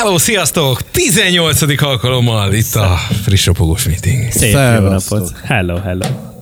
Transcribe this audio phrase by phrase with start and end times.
[0.00, 0.90] Hello, sziasztok!
[0.90, 1.82] 18.
[1.82, 4.32] alkalommal itt a friss ropogós meeting.
[4.32, 5.32] Szép jó napot.
[5.44, 6.33] Hello, hello.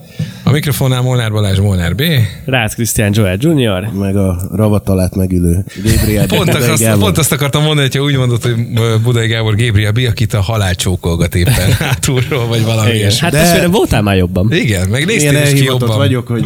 [0.52, 2.02] A mikrofonnál Molnár Balázs, Molnár B.
[2.44, 3.88] Rácz Krisztián Joel Jr.
[3.98, 8.42] meg a ravatalát megülő Gabriel Pont, Budai azt, pont azt akartam mondani, hogyha úgy mondod,
[8.42, 8.54] hogy
[9.02, 13.00] Budai Gábor Gabriel B, akit a halál csókolgat éppen hátulról, vagy valami Igen.
[13.00, 13.28] ilyesmi.
[13.30, 14.52] Hát De- voltál már jobban.
[14.52, 15.96] Igen, meg néztél is ki jobban.
[15.96, 16.44] vagyok, hogy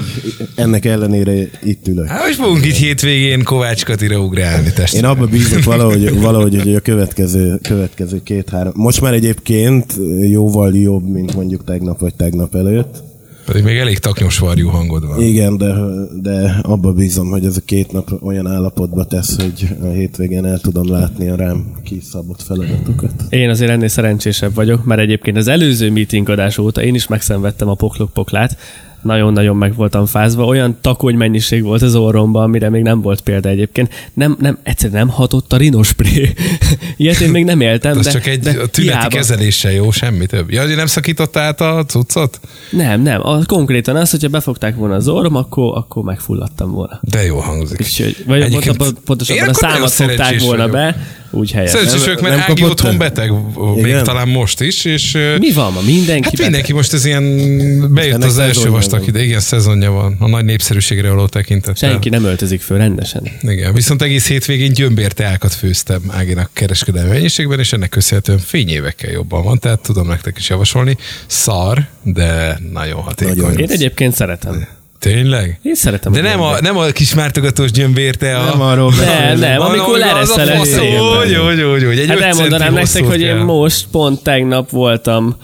[0.55, 1.33] ennek ellenére
[1.63, 2.07] itt ülök.
[2.09, 5.11] Hát most fogunk itt hétvégén Kovács Katira ugrálni Én testvérem.
[5.11, 8.73] abba bízok valahogy, valahogy hogy a következő, következő két-három.
[8.77, 9.95] Most már egyébként
[10.31, 13.15] jóval jobb, mint mondjuk tegnap vagy tegnap előtt.
[13.47, 15.23] Pedig még elég taknyos varjú hangod van.
[15.23, 15.75] Igen, de,
[16.21, 20.59] de abba bízom, hogy ez a két nap olyan állapotba tesz, hogy a hétvégén el
[20.59, 23.13] tudom látni a rám kiszabott feladatokat.
[23.29, 27.75] Én azért ennél szerencsésebb vagyok, mert egyébként az előző meetingadás óta én is megszenvedtem a
[27.75, 28.57] poklok poklát.
[29.07, 30.45] Nagyon-nagyon meg voltam fázva.
[30.45, 34.11] Olyan takony mennyiség volt az orromban, amire még nem volt példa egyébként.
[34.15, 36.33] Nem, nem, egyszerűen nem hatott a rinospré.
[36.97, 37.99] Ilyet én még nem éltem.
[37.99, 39.09] Ez de, csak egy de tüneti hiába.
[39.09, 40.51] kezeléssel jó, semmi több.
[40.51, 42.41] Ja, hogy nem szakította át a cuccot?
[42.71, 43.27] Nem, nem.
[43.27, 47.01] A, konkrétan az, hogyha befogták volna az orrom, akkor, akkor megfulladtam volna.
[47.03, 47.81] De jó hangzik.
[47.81, 50.73] Úgyhogy, vagy Egyébként- Egyébként, pontosabban a számat fogták volna vagyok.
[50.73, 50.97] be,
[51.31, 51.71] úgy helyes.
[51.71, 52.97] Szerencsés vagyok, mert Ági otthon te?
[52.97, 53.33] beteg,
[53.75, 55.81] még talán most is, és Mi van ma?
[55.81, 56.41] Mindenki Hát beteg.
[56.41, 61.09] mindenki most ez ilyen, bejött az első vastag ide, igen, szezonja van, a nagy népszerűségre
[61.09, 61.91] való tekintettel.
[61.91, 63.23] Senki nem öltözik föl rendesen.
[63.41, 69.59] Igen, viszont egész hétvégén gyömbérteákat főztem Áginak kereskedelmi mennyiségben, és ennek köszönhetően fényévekkel jobban van,
[69.59, 70.97] tehát tudom nektek is javasolni.
[71.27, 73.37] Szar, de nagyon hatékony.
[73.37, 73.59] Nagyon.
[73.59, 74.67] Én egyébként szeretem.
[74.99, 75.59] Tényleg?
[75.63, 78.45] Én szeretem De nem a, nem a kis mártogatós gyömbérte, a...
[78.45, 79.39] Nem arról Nem, beszélünk.
[79.39, 81.01] nem, amikor lereszel a szépen.
[81.01, 81.99] Úgy, úgy, úgy, úgy.
[81.99, 85.37] Egy Hát elmondanám nektek, hogy én most pont tegnap voltam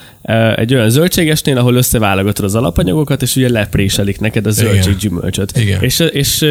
[0.57, 5.57] egy olyan zöldségesnél, ahol összeválogatod az alapanyagokat, és ugye lepréselik neked a zöldség gyümölcsöt.
[5.57, 5.83] Igen.
[5.83, 6.47] És, és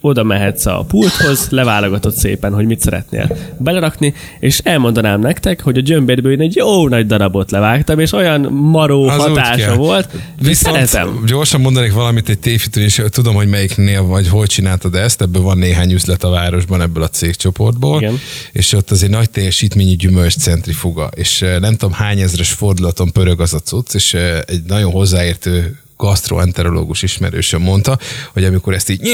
[0.00, 5.80] oda mehetsz a pulthoz, leválogatod szépen, hogy mit szeretnél belerakni, és elmondanám nektek, hogy a
[5.80, 10.08] gyömbérből én egy jó nagy darabot levágtam, és olyan maró Az hatása volt,
[10.40, 11.22] Viszont szeretem.
[11.26, 15.58] gyorsan mondanék valamit egy tévhitről, és tudom, hogy melyiknél vagy hol csináltad ezt, ebből van
[15.58, 18.18] néhány üzlet a városban ebből a cégcsoportból, Igen.
[18.52, 23.40] és ott az egy nagy teljesítményű gyümölcs centrifuga, és nem tudom hány ezres fordulaton pörög
[23.40, 24.14] az a cucc, és
[24.46, 27.98] egy nagyon hozzáértő gastroenterológus ismerősöm mondta,
[28.32, 29.06] hogy amikor ezt így,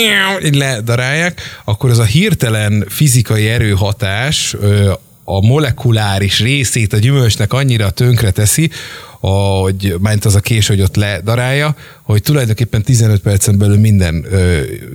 [0.45, 4.57] így ledarálják, akkor az a hirtelen fizikai erőhatás
[5.25, 8.71] a molekuláris részét a gyümölcsnek annyira tönkre teszi,
[9.21, 14.27] hogy ment az a kés, hogy ott ledarálja, hogy tulajdonképpen 15 percen belül minden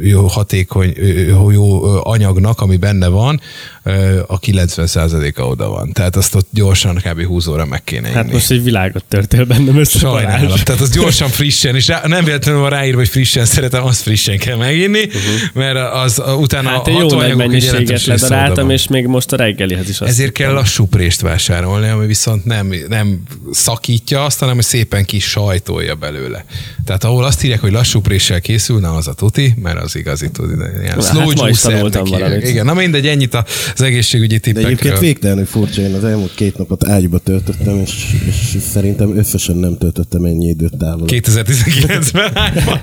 [0.02, 0.94] jó hatékony,
[1.28, 3.42] jó, jó anyagnak, ami benne van,
[4.28, 5.92] a 90%-a oda van.
[5.92, 7.24] Tehát azt ott gyorsan kb.
[7.24, 8.34] 20 óra meg kéne Hát inni.
[8.34, 10.00] most egy világot törtél bennem össze.
[10.00, 10.46] Sajnálom.
[10.46, 10.64] Balázs.
[10.64, 14.38] Tehát az gyorsan frissen, és rá, nem véletlenül van ráírva, hogy frissen szeretem, azt frissen
[14.38, 15.22] kell meginni, uh-huh.
[15.54, 20.02] mert az utána Hát a jó nagy mennyiséget ledaráltam, és még most a reggelihez is
[20.02, 25.06] azt Ezért kell lassú prést vásárolni, ami viszont nem, nem szakítja azt, hanem hogy szépen
[25.06, 26.46] kis sajtolja belőle.
[26.86, 30.32] Tehát ahol azt írják, hogy lassú préssel készül, na az a tuti, mert az igazi
[30.32, 30.56] tuti.
[30.56, 32.48] de Ilyen Hát slow valamit.
[32.48, 33.34] Igen, na mindegy, ennyit
[33.76, 34.72] az egészségügyi De tippekről.
[34.72, 39.78] egyébként végtelenül furcsa, én az elmúlt két napot ágyba töltöttem, és, és szerintem összesen nem
[39.78, 41.08] töltöttem ennyi időt távol.
[41.12, 42.82] 2019-ben hányban?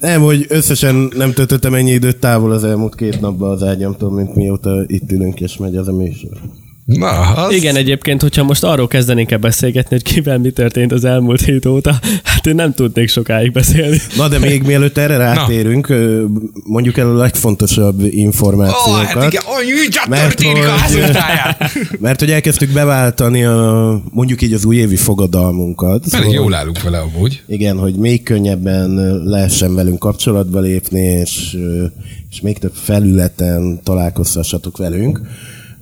[0.00, 4.34] Nem, hogy összesen nem töltöttem ennyi időt távol az elmúlt két napban az ágyamtól, mint
[4.34, 6.36] mióta itt ülünk és megy az a műsor.
[6.86, 7.52] Na, az...
[7.54, 11.66] Igen, egyébként, hogyha most arról kezdenénk el beszélgetni, hogy kivel mi történt az elmúlt hét
[11.66, 13.98] óta, hát én nem tudnék sokáig beszélni.
[14.16, 16.24] Na, de még mielőtt erre rátérünk, ö,
[16.64, 19.22] mondjuk el a legfontosabb Ó, információkat.
[19.22, 19.42] hát igen,
[19.90, 21.98] csak Mert hogy-.
[22.00, 26.04] Mert hogy elkezdtük beváltani a, mondjuk így az újévi fogadalmunkat.
[26.10, 27.42] Pedig jól állunk vele amúgy.
[27.46, 28.90] Igen, hogy még könnyebben
[29.24, 31.56] lehessen velünk kapcsolatba lépni, és,
[32.30, 35.20] és még több felületen találkozhassatok velünk.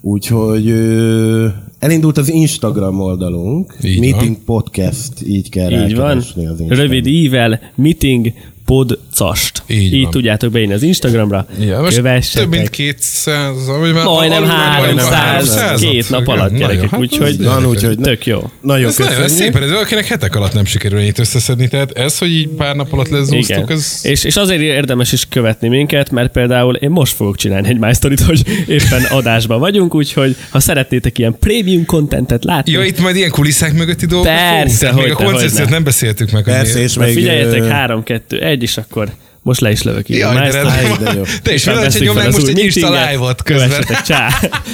[0.06, 1.46] Úgyhogy ö,
[1.78, 6.16] elindult az Instagram oldalunk, Így Meeting Podcast, így kell Így van.
[6.16, 6.68] az Instagram.
[6.68, 8.32] Rövid ível, meeting,
[8.64, 9.62] podcast.
[9.66, 10.10] Így Így van.
[10.10, 11.46] tudjátok beírni az Instagramra.
[11.60, 12.42] Ja, most Kövessetek.
[12.42, 15.90] több mint 200, vagy már Majdnem alul vagyunk a 300, 300-at.
[15.90, 18.50] két nap alatt gyerekek, hát úgyhogy Van, úgyhogy tök jó.
[18.60, 19.52] Nagyon Ez nagyon ez köszönjük.
[19.52, 22.92] szépen, ez valakinek hetek alatt nem sikerül ennyit összeszedni, tehát ez, hogy így pár nap
[22.92, 24.00] alatt lezúztuk, ez...
[24.02, 28.20] És, és azért érdemes is követni minket, mert például én most fogok csinálni egy májsztorit,
[28.20, 33.30] hogy éppen adásban vagyunk, úgyhogy ha szeretnétek ilyen premium contentet látni, Ja, itt majd ilyen
[33.30, 36.44] kulisszák mögötti dolgok Persze, fogunk, tehát még a koncepciót nem beszéltük meg.
[36.44, 37.12] hogy Persze, és még...
[37.14, 39.08] figyeljetek, ö, 3, 2, 1, és akkor
[39.42, 40.16] most le is lövök így.
[40.16, 41.22] Jaj, a de jó.
[41.42, 43.84] Te is Aztán vele, hogy most egy Insta live-ot közben.
[44.06, 44.28] Csá.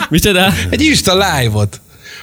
[0.08, 0.52] Micsoda?
[0.70, 1.80] Egy Insta live-ot.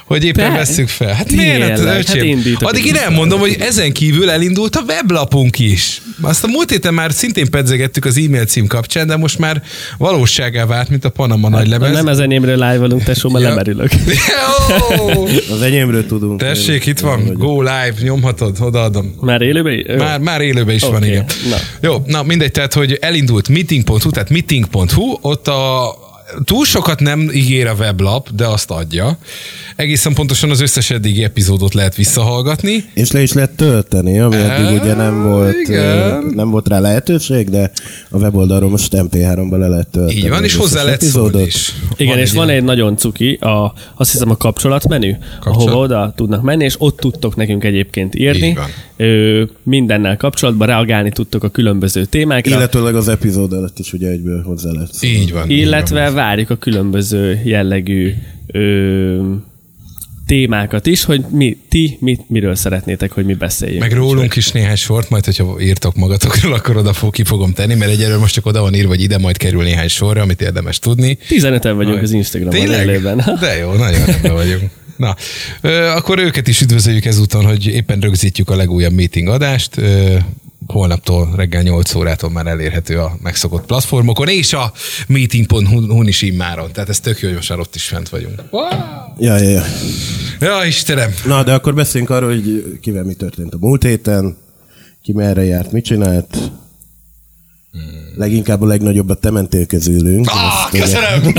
[0.07, 1.13] Hogy éppen Te- vesszük fel.
[1.13, 1.61] Hát miért?
[1.69, 2.23] Hát, hát öcsém?
[2.25, 6.01] indítok Addig én elmondom, hogy ezen kívül elindult a weblapunk is.
[6.21, 9.61] Azt a múlt héten már szintén pedzegettük az e-mail cím kapcsán, de most már
[9.97, 11.91] valóságá vált, mint a Panama nagy Na, lemez.
[11.91, 13.49] nem az enyémről live-olunk, tesó, mert Ja.
[13.49, 13.89] lemerülök.
[15.51, 16.39] Az enyémről tudunk.
[16.39, 19.15] Tessék, itt van, go live, nyomhatod, odaadom.
[19.21, 19.97] Már élőben?
[19.97, 21.25] Már, már élőben is van, Oké, igen.
[21.49, 21.55] na.
[21.87, 25.89] Jó, na mindegy, tehát, hogy elindult meeting.hu, tehát meeting.hu, ott a
[26.43, 29.17] túl sokat nem ígér a weblap, de azt adja.
[29.75, 32.83] Egészen pontosan az összes eddigi epizódot lehet visszahallgatni.
[32.93, 36.31] És le is lehet tölteni, ami eddig ugye nem volt, igen.
[36.35, 37.71] nem volt rá lehetőség, de
[38.09, 40.19] a weboldalról most MP3-ba le lehet tölteni.
[40.19, 41.45] Így van, és hozzá lehet epizódot.
[41.45, 41.73] is.
[41.97, 45.67] Igen, és van egy nagyon cuki, a, azt hiszem a kapcsolatmenü, Kapcsolat.
[45.67, 48.57] ahova oda tudnak menni, és ott tudtok nekünk egyébként írni.
[48.97, 52.55] Ö, mindennel kapcsolatban reagálni tudtok a különböző témákra.
[52.55, 54.89] Illetőleg az epizód előtt is ugye egyből hozzá lehet.
[55.01, 55.49] Így van.
[55.49, 56.15] így illetve van.
[56.17, 58.13] Várjuk a különböző jellegű
[58.47, 59.33] ö,
[60.25, 63.81] témákat is, hogy mi, ti mit, miről szeretnétek, hogy mi beszéljünk.
[63.81, 67.75] Meg rólunk is néhány sort, majd hogyha írtok magatokról, akkor oda fog, ki fogom tenni,
[67.75, 70.79] mert egyelőre most csak oda van írva, hogy ide majd kerül néhány sorra, amit érdemes
[70.79, 71.17] tudni.
[71.29, 73.01] 15-en vagyunk az Instagramon Tényleg?
[73.39, 74.69] De jó, nagyon rendben vagyunk.
[74.95, 75.15] Na,
[75.61, 79.77] ö, akkor őket is üdvözöljük ezúton, hogy éppen rögzítjük a legújabb meeting adást.
[79.77, 80.15] Ö,
[80.67, 84.71] holnaptól reggel 8 órától már elérhető a megszokott platformokon, és a
[85.07, 86.71] meeting.hu-n is immáron.
[86.71, 88.43] Tehát ez tök jó, hogy most már ott is fent vagyunk.
[89.19, 89.63] Ja, ja, ja.
[90.39, 91.13] Ja, Istenem!
[91.25, 94.37] Na, de akkor beszéljünk arról, hogy kivel mi történt a múlt héten,
[95.01, 96.51] ki merre járt, mit csinált.
[98.15, 100.29] Leginkább a legnagyobbat te mentél közülünk.
[100.29, 100.39] Hmm.
[100.39, 101.33] Ah, köszönöm!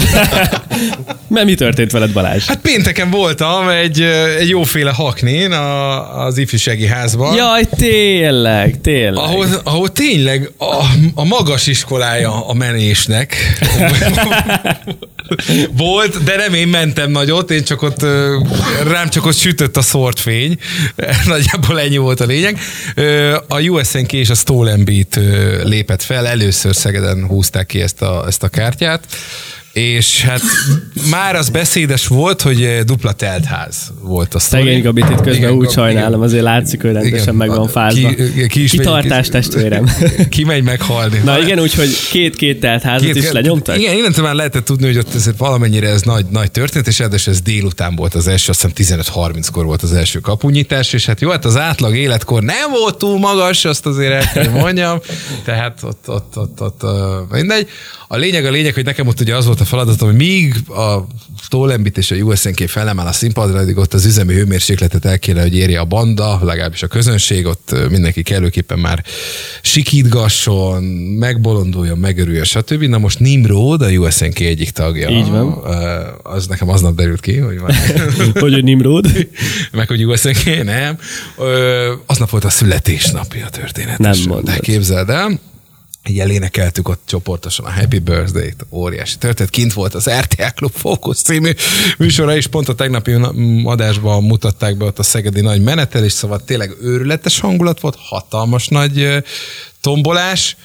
[1.28, 2.44] Mert mi történt veled, Balázs?
[2.44, 4.00] Hát pénteken voltam egy,
[4.38, 7.34] egy jóféle haknén a, az ifjúsági házban.
[7.34, 9.24] Jaj, tényleg, tényleg.
[9.24, 13.34] Ahol, ahol tényleg a, a magas iskolája a menésnek
[15.72, 18.02] volt, de nem én mentem nagyot, én csak ott,
[18.82, 20.58] rám csak ott sütött a szort fény.
[21.26, 22.58] Nagyjából ennyi volt a lényeg.
[23.48, 25.18] A USNK és a Stolen Beat
[25.64, 29.06] lépett fel, először Szegeden húzták ki ezt a, ezt a kártyát,
[29.72, 30.42] és hát
[31.10, 34.62] már az beszédes volt, hogy eh, dupla teltház volt a sztori.
[34.62, 37.34] Szegény Gabit itt közben Igen, úgy Gabi, sajnálom, azért látszik, hogy rendesen Igen.
[37.34, 38.08] meg van fázva.
[38.08, 39.90] Ki, ki is Kitartás, ki- testvérem.
[40.28, 41.20] Ki megy meghalni.
[41.24, 43.78] Na igen, úgyhogy két-két telt házat is lenyomtak?
[43.78, 47.32] Igen, innentől már lehetett tudni, hogy ott ez valamennyire ez nagy, nagy történet, és ráadásul
[47.32, 51.30] ez délután volt az első, azt hiszem 15-30-kor volt az első kapunyítás, és hát jó,
[51.30, 55.00] hát az átlag életkor nem volt túl magas, azt azért el kell mondjam,
[55.44, 56.90] tehát ott, ott, ott, ott uh,
[57.30, 57.68] mindegy.
[58.08, 61.06] A lényeg a lényeg, hogy nekem ott ugye az volt a feladatom, hogy míg a
[61.40, 65.56] Stolembit és a USNK felemel a színpadra, addig ott az üzemi hőmérsékletet el kéne, hogy
[65.56, 69.04] érje a banda, legalábbis a közönség, ott mindenki kellőképpen már
[69.62, 70.82] sikítgasson,
[71.18, 72.82] megbolonduljon, megörüljön, stb.
[72.82, 75.08] Na most Nimrod, a USNK egyik tagja.
[75.08, 75.52] Így van.
[76.22, 77.74] Az nekem aznap derült ki, hogy már
[78.40, 79.28] Hogy ő Nimrod?
[79.72, 80.98] meg hogy USNK, nem.
[82.06, 84.22] Aznap volt a születésnapja történetesen.
[84.22, 84.54] Nem mondod.
[84.54, 85.38] De képzeld el,
[86.08, 89.52] így elénekeltük ott csoportosan a Happy Birthday-t, óriási történet.
[89.52, 91.50] Kint volt az RTL Klub Fókusz című
[91.98, 93.32] műsora, és pont a tegnapi na-
[93.64, 99.24] adásban mutatták be ott a szegedi nagy menetelés, szóval tényleg őrületes hangulat volt, hatalmas nagy
[99.80, 100.56] tombolás.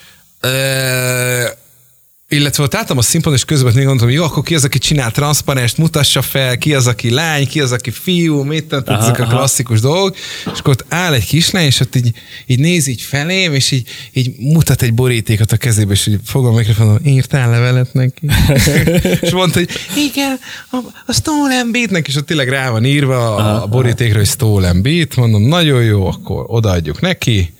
[2.34, 5.12] Illetve ott álltam a színpadon, és közben még gondoltam, jó, akkor ki az, aki csinál
[5.12, 9.20] transzparenst, mutassa fel, ki az, aki lány, ki az, aki fiú, mit tehát Aha, ezek
[9.20, 9.36] a aha.
[9.36, 10.16] klasszikus dolgok,
[10.54, 12.12] és akkor ott áll egy kislány, és ott így,
[12.46, 16.54] így néz így felém, és így, így mutat egy borítékot a kezébe, és így fogom
[16.54, 18.28] a mikrofonon, írtál levelet neki?
[19.22, 20.40] és mondta, hogy igen,
[20.70, 24.82] a, a Stolen Beatnek, és ott tényleg rá van írva a, a borítékra, hogy Stolen
[24.82, 27.54] Beat, mondom, nagyon jó, akkor odaadjuk neki,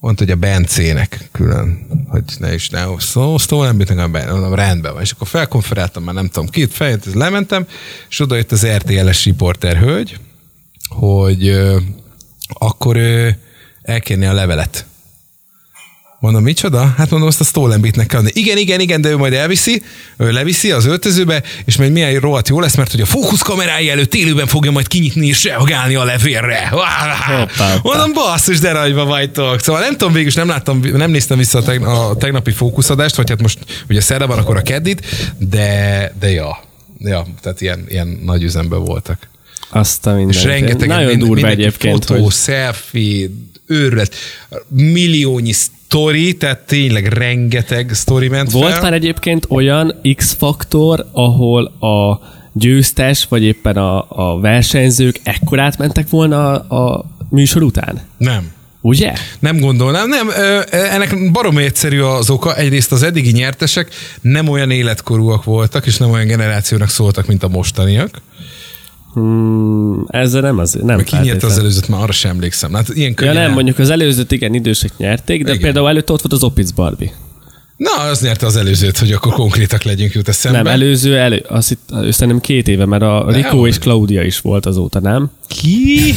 [0.00, 3.78] Mondta, hogy a Bencének külön, hogy ne is ne szó, szó nem
[4.12, 5.02] Ben, mondom, rendben van.
[5.02, 7.66] És akkor felkonferáltam, már nem tudom ki, fejét, ez lementem,
[8.08, 10.18] és oda jött az RTL-es riporter hölgy,
[10.88, 11.78] hogy ö,
[12.48, 13.28] akkor ö,
[13.82, 14.86] elkérni a levelet.
[16.20, 16.94] Mondom, micsoda?
[16.96, 18.30] Hát mondom, azt a Stolen Beatnek kell adni.
[18.34, 19.82] Igen, igen, igen, de ő majd elviszi,
[20.16, 24.14] ő leviszi az öltözőbe, és majd milyen rohadt jó lesz, mert hogy a fókuszkamerái előtt
[24.14, 26.04] élőben fogja majd kinyitni és reagálni a.
[26.70, 27.76] Hoppá, hoppá.
[27.82, 29.60] Mondom, basszus, de nagyba vagytok.
[29.60, 33.28] Szóval nem tudom, végül nem láttam, nem néztem vissza a, teg- a tegnapi fókuszadást, vagy
[33.28, 33.58] hát most
[33.88, 35.06] ugye szerda van, akkor a keddit,
[35.38, 36.64] de, de ja.
[36.98, 39.28] Ja, tehát ilyen, ilyen nagy üzemben voltak.
[39.70, 40.36] Azt a minden.
[40.36, 43.28] És rengeteg Nagyon mind- durva egyébként, fotó, hogy selfie,
[43.66, 44.14] őrület,
[44.68, 45.52] milliónyi
[45.90, 48.82] sztori, tehát tényleg rengeteg sztori ment Volt fel.
[48.82, 52.20] már egyébként olyan X-faktor, ahol a
[52.52, 58.00] győztes, vagy éppen a, a versenyzők ekkorát mentek volna a, a műsor után?
[58.16, 58.52] Nem.
[58.80, 59.12] Ugye?
[59.38, 60.28] Nem gondolnám, nem.
[60.70, 62.56] Ennek barom egyszerű az oka.
[62.56, 63.88] Egyrészt az eddigi nyertesek
[64.20, 68.20] nem olyan életkorúak voltak, és nem olyan generációnak szóltak, mint a mostaniak.
[69.12, 72.72] Hmm, ezzel nem az, nem ki nyerte az előzőt, már arra sem emlékszem.
[72.72, 75.62] Hát ilyen Ja nem, el- mondjuk az előzőt igen, idősek nyerték, de Igen.
[75.62, 77.12] például előtt ott volt az Opic Barbie.
[77.76, 80.62] Na, az nyerte az előzőt, hogy akkor konkrétak legyünk jut eszembe.
[80.62, 84.66] Nem, előző, elő, azt itt, szerintem két éve, mert a Rico és Claudia is volt
[84.66, 85.30] azóta, nem?
[85.48, 86.14] Ki?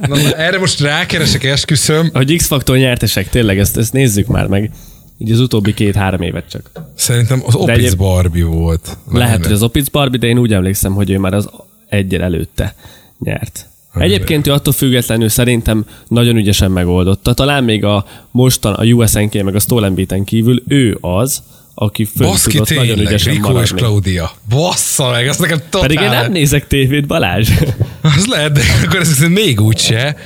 [0.00, 2.10] Na, na, erre most rákeresek, esküszöm.
[2.12, 4.70] Hogy X-Faktor nyertesek, tényleg, ezt, ezt nézzük már meg.
[5.18, 6.70] Így az utóbbi két-három évet csak.
[6.94, 8.96] Szerintem az egyéb- Barbie volt.
[9.12, 11.48] Lehet, hogy az Opic Barbie, de én úgy emlékszem, hogy ő már az
[11.90, 12.74] egyel előtte
[13.18, 13.68] nyert.
[13.94, 17.34] Egyébként ő attól függetlenül szerintem nagyon ügyesen megoldotta.
[17.34, 21.42] Talán még a mostan a USNK meg a Stolen Beaten kívül ő az,
[21.74, 23.78] aki föl Baszki, tudott nagyon tényleg, ügyesen Rico és maradni.
[23.78, 24.30] Claudia.
[24.48, 25.80] Bassza meg, azt nekem totál...
[25.80, 27.50] Pedig én nem nézek tévét, Balázs.
[28.16, 30.16] Az lehet, de akkor ez még úgyse.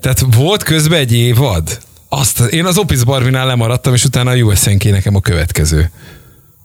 [0.00, 1.78] Tehát volt közben egy évad.
[2.08, 5.90] Azt, én az Opis Barbinál lemaradtam, és utána a USNK nekem a következő.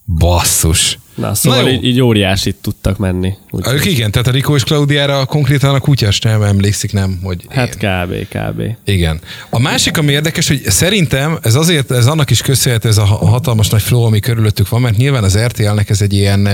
[0.05, 0.99] Basszus.
[1.15, 1.73] Na, szóval Na jó.
[1.75, 3.33] így, így óriásit tudtak menni.
[3.49, 7.45] Úgy, Ők igen, tehát a Rico és Claudiára konkrétan a kutyás nem emlékszik, nem, hogy
[7.49, 7.89] hát én.
[7.89, 8.37] kb.
[8.37, 8.61] kb.
[8.85, 9.19] Igen.
[9.49, 13.27] A másik, ami érdekes, hogy szerintem ez azért, ez annak is köszönhető ez a ha-
[13.27, 16.47] hatalmas nagy flow, ami körülöttük van, mert nyilván az RTL-nek ez egy ilyen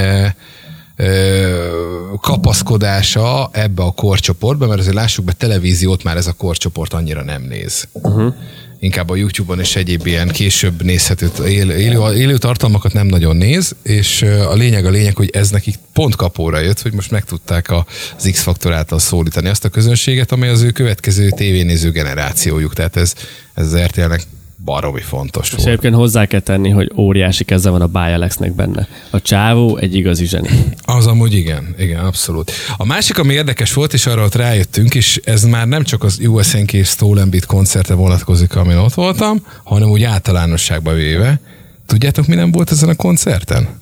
[2.21, 7.41] kapaszkodása ebbe a korcsoportba, mert azért lássuk be, televíziót már ez a korcsoport annyira nem
[7.41, 7.87] néz.
[7.91, 8.33] Uh-huh.
[8.79, 13.75] Inkább a YouTube-on és egyéb ilyen később nézhető élő, élő, élő tartalmakat nem nagyon néz,
[13.83, 17.71] és a lényeg a lényeg, hogy ez nekik pont kapóra jött, hogy most meg tudták
[17.71, 22.73] az X-faktor által szólítani azt a közönséget, amely az ő következő tévénéző generációjuk.
[22.73, 23.13] Tehát ez,
[23.53, 24.21] ez az RTL-nek
[24.63, 25.67] baromi fontos És volt.
[25.67, 28.87] egyébként hozzá kell tenni, hogy óriási keze van a Bialexnek benne.
[29.09, 30.49] A csávó egy igazi zseni.
[30.81, 32.51] Az amúgy igen, igen, abszolút.
[32.77, 36.19] A másik, ami érdekes volt, és arra ott rájöttünk, és ez már nem csak az
[36.19, 41.39] USNK és Stolen Beat koncerte vonatkozik, amin ott voltam, hanem úgy általánosságban véve.
[41.85, 43.81] Tudjátok, mi nem volt ezen a koncerten?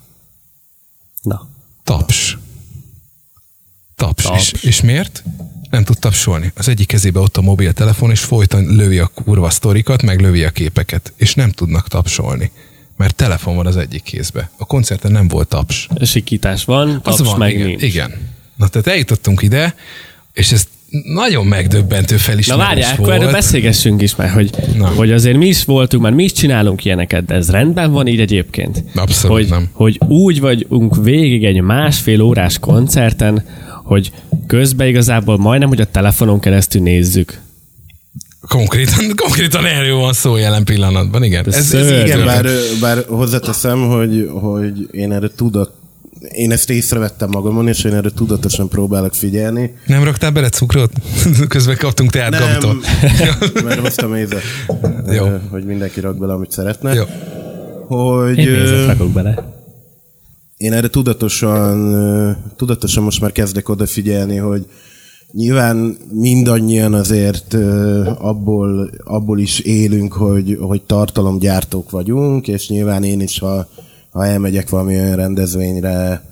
[1.22, 1.48] Na.
[1.84, 2.38] Taps.
[3.96, 4.24] Taps.
[4.24, 4.52] Taps.
[4.52, 5.24] És, és miért?
[5.76, 6.52] Nem tud tapsolni.
[6.56, 10.50] Az egyik kezébe ott a mobiltelefon, és folyton lövi a kurva sztorikat, meg lövi a
[10.50, 11.14] képeket.
[11.16, 12.52] És nem tudnak tapsolni.
[12.98, 14.50] Mert telefon van az egyik kézbe.
[14.58, 15.88] A koncerten nem volt taps.
[16.02, 17.82] Sikítás van, taps Az van, meg igen, nincs.
[17.82, 18.14] igen.
[18.56, 19.76] Na tehát eljutottunk ide,
[20.34, 20.68] és ez
[21.04, 24.88] nagyon megdöbbentő Na felismerés várjál, akkor erről beszélgessünk is már, hogy, Na.
[24.88, 28.20] hogy azért mi is voltunk, már mi is csinálunk ilyeneket, de ez rendben van így
[28.20, 28.84] egyébként.
[28.96, 29.70] Abszolút hogy, nem.
[29.72, 33.44] Hogy úgy vagyunk végig egy másfél órás koncerten,
[33.86, 34.12] hogy
[34.48, 37.40] közben igazából majdnem, hogy a telefonon keresztül nézzük.
[38.48, 41.46] Konkrétan, konkrétan erről van szó jelen pillanatban, igen.
[41.48, 42.46] Ez Ez, Igen, bár,
[42.82, 45.72] bár hozzáteszem, hogy, hogy én erre tudok,
[46.32, 49.76] én ezt észrevettem magamon, és én erre tudatosan próbálok figyelni.
[49.86, 50.92] Nem raktál bele cukrot?
[51.48, 52.78] Közben kaptunk teát Nem, Gabitól.
[53.66, 54.42] mert hoztam mézet,
[55.12, 55.26] Jó.
[55.50, 56.94] hogy mindenki rak bele, amit szeretne.
[56.94, 57.04] Jó.
[57.88, 59.55] Hogy Én ö, nézet rakok bele.
[60.58, 61.96] Én erre tudatosan,
[62.56, 64.66] tudatosan most már kezdek odafigyelni, hogy
[65.32, 67.54] nyilván mindannyian azért
[68.18, 73.68] abból, abból is élünk, hogy, hogy tartalomgyártók vagyunk, és nyilván én is, ha,
[74.12, 76.24] ha elmegyek valami olyan rendezvényre,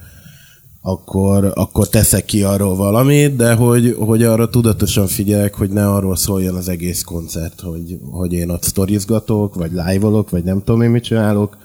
[0.82, 6.16] akkor, akkor teszek ki arról valamit, de hogy, hogy arra tudatosan figyelek, hogy ne arról
[6.16, 10.90] szóljon az egész koncert, hogy, hogy én ott sztorizgatok, vagy live-olok, vagy nem tudom én
[10.90, 11.58] mit csinálok,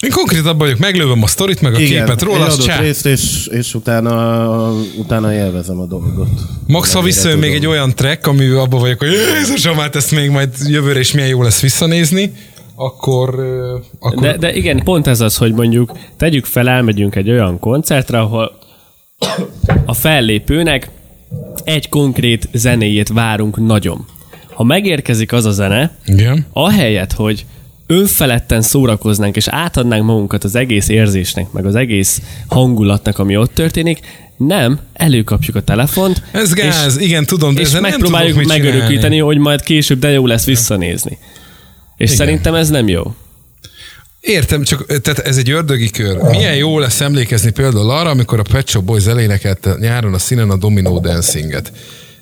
[0.00, 2.80] Én konkrétan vagyok, meglövöm a sztorit, meg a igen, képet róla, az csá.
[2.80, 6.28] részt, és, és utána, utána élvezem a dolgot.
[6.66, 10.30] Max, ha visszajön még egy olyan track, ami abban vagyok, hogy Jézusom, hát ezt még
[10.30, 12.32] majd jövőre is milyen jó lesz visszanézni,
[12.74, 13.34] akkor,
[13.98, 18.18] akkor De, de igen, pont ez az, hogy mondjuk tegyük fel, elmegyünk egy olyan koncertre,
[18.18, 18.58] ahol
[19.84, 20.90] a fellépőnek
[21.64, 24.06] egy konkrét zenéjét várunk nagyon.
[24.54, 26.46] Ha megérkezik az a zene, igen.
[26.52, 27.44] ahelyett, hogy
[27.90, 34.00] önfeledten szórakoznánk, és átadnánk magunkat az egész érzésnek, meg az egész hangulatnak, ami ott történik,
[34.36, 38.94] nem, előkapjuk a telefont, Ez gáz, és, igen, tudom, de és nem megpróbáljuk mit megörökíteni,
[38.94, 39.18] csinálni.
[39.18, 41.18] hogy majd később de jó lesz visszanézni.
[41.96, 42.16] És Igen.
[42.16, 43.14] szerintem ez nem jó.
[44.20, 46.16] Értem, csak tehát ez egy ördögi kör.
[46.22, 50.50] Milyen jó lesz emlékezni például arra, amikor a Pet Shop Boys elénekelte nyáron a színen
[50.50, 51.72] a Domino Dancinget.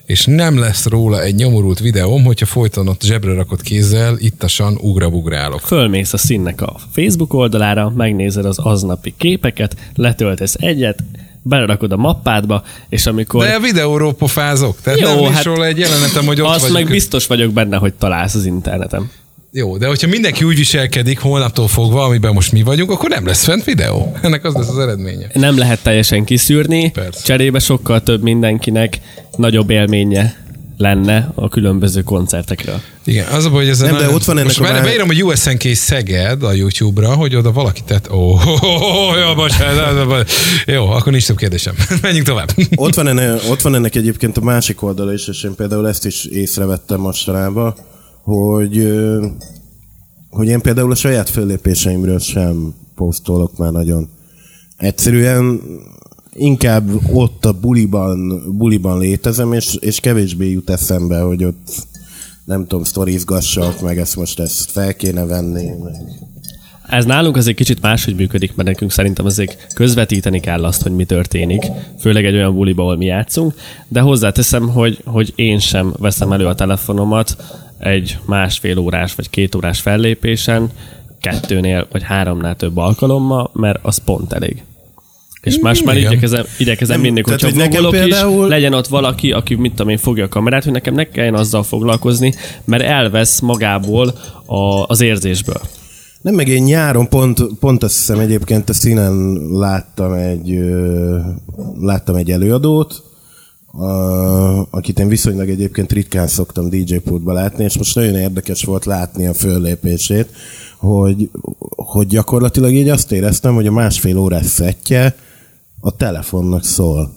[0.09, 5.61] És nem lesz róla egy nyomorult videóm, hogyha folyton ott zsebre rakott kézzel ittasan ugrabugrálok.
[5.61, 10.99] Fölmész a színnek a Facebook oldalára, megnézed az aznapi képeket, letöltesz egyet,
[11.43, 13.45] belerakod a mappádba, és amikor...
[13.45, 16.61] De a videóról pofázok, tehát Jó, nem is hát róla egy jelenetem, hogy ott azt
[16.61, 16.77] vagyok.
[16.77, 19.11] meg biztos vagyok benne, hogy találsz az interneten.
[19.53, 23.45] Jó, de hogyha mindenki úgy viselkedik holnaptól fogva, amiben most mi vagyunk, akkor nem lesz
[23.45, 24.13] fent videó.
[24.23, 25.27] Ennek az lesz az eredménye.
[25.33, 27.23] Nem lehet teljesen kiszűrni, Persze.
[27.25, 29.01] cserébe sokkal több mindenkinek
[29.37, 32.81] nagyobb élménye lenne a különböző koncertekről.
[33.05, 35.07] Igen, az a baj, hogy ez Nem, de ott van ennek Most a már beírom,
[35.07, 38.11] hogy USNK Szeged a YouTube-ra, hogy oda valaki tett...
[38.13, 40.31] Ó, oh, oh, oh, jó, bocsánat,
[40.67, 41.75] jó, akkor nincs több kérdésem.
[42.03, 42.51] Menjünk tovább.
[42.75, 46.07] Ott van, ennek, ott van ennek egyébként a másik oldala is, és én például ezt
[46.07, 47.75] is észrevettem mostanában,
[48.29, 48.93] hogy,
[50.31, 54.09] hogy én például a saját fellépéseimről sem posztolok már nagyon.
[54.77, 55.61] Egyszerűen
[56.33, 61.87] inkább ott a buliban, buliban létezem, és, és kevésbé jut eszembe, hogy ott
[62.45, 65.71] nem tudom, sztorizgassak, meg ezt most ezt fel kéne venni.
[65.83, 65.95] Meg.
[66.89, 71.05] Ez nálunk azért kicsit máshogy működik, mert nekünk szerintem azért közvetíteni kell azt, hogy mi
[71.05, 71.63] történik,
[72.01, 73.55] főleg egy olyan buliba, ahol mi játszunk,
[73.89, 77.37] de hozzáteszem, hogy, hogy én sem veszem elő a telefonomat
[77.79, 80.71] egy másfél órás vagy két órás fellépésen,
[81.21, 84.63] kettőnél vagy háromnál több alkalommal, mert az pont elég.
[85.43, 86.11] És más már Igen.
[86.11, 89.55] igyekezem, igyekezem Nem, mindig, tehát, hogyha hogy nekem vlogolok is, például- legyen ott valaki, aki,
[89.55, 94.15] mit tudom én, fogja a kamerát, hogy nekem ne kelljen azzal foglalkozni, mert elvesz magából
[94.47, 95.61] a, az érzésből.
[96.21, 100.59] Nem, meg én nyáron pont, pont azt hiszem egyébként a színen láttam egy,
[101.81, 103.03] láttam egy előadót,
[103.73, 108.85] a, akit én viszonylag egyébként ritkán szoktam DJ pultba látni, és most nagyon érdekes volt
[108.85, 110.29] látni a föllépését,
[110.79, 111.31] hogy,
[111.77, 115.17] hogy gyakorlatilag így azt éreztem, hogy a másfél órás szettje
[115.81, 117.13] a telefonnak szól.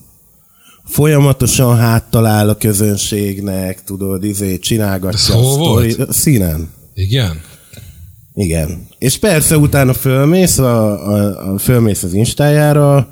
[0.85, 6.13] Folyamatosan háttalál a közönségnek, tudod, izé, csinálgatja Szó a sztori- volt?
[6.13, 6.69] Színen.
[6.93, 7.41] Igen?
[8.33, 8.87] Igen.
[8.97, 13.07] És persze utána fölmész, a, a, a, fölmész az Instájára,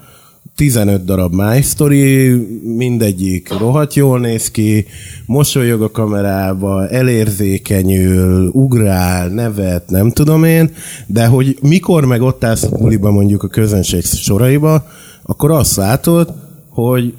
[0.60, 2.30] 15 darab My Story,
[2.64, 4.86] mindegyik rohadt jól néz ki,
[5.26, 10.72] mosolyog a kamerába, elérzékenyül, ugrál, nevet, nem tudom én,
[11.08, 14.86] de hogy mikor meg ott állsz a buliba mondjuk a közönség soraiba,
[15.24, 16.34] akkor azt látod,
[16.70, 17.14] hogy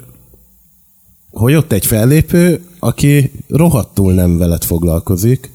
[1.31, 5.51] hogy ott egy fellépő, aki rohadtul nem veled foglalkozik,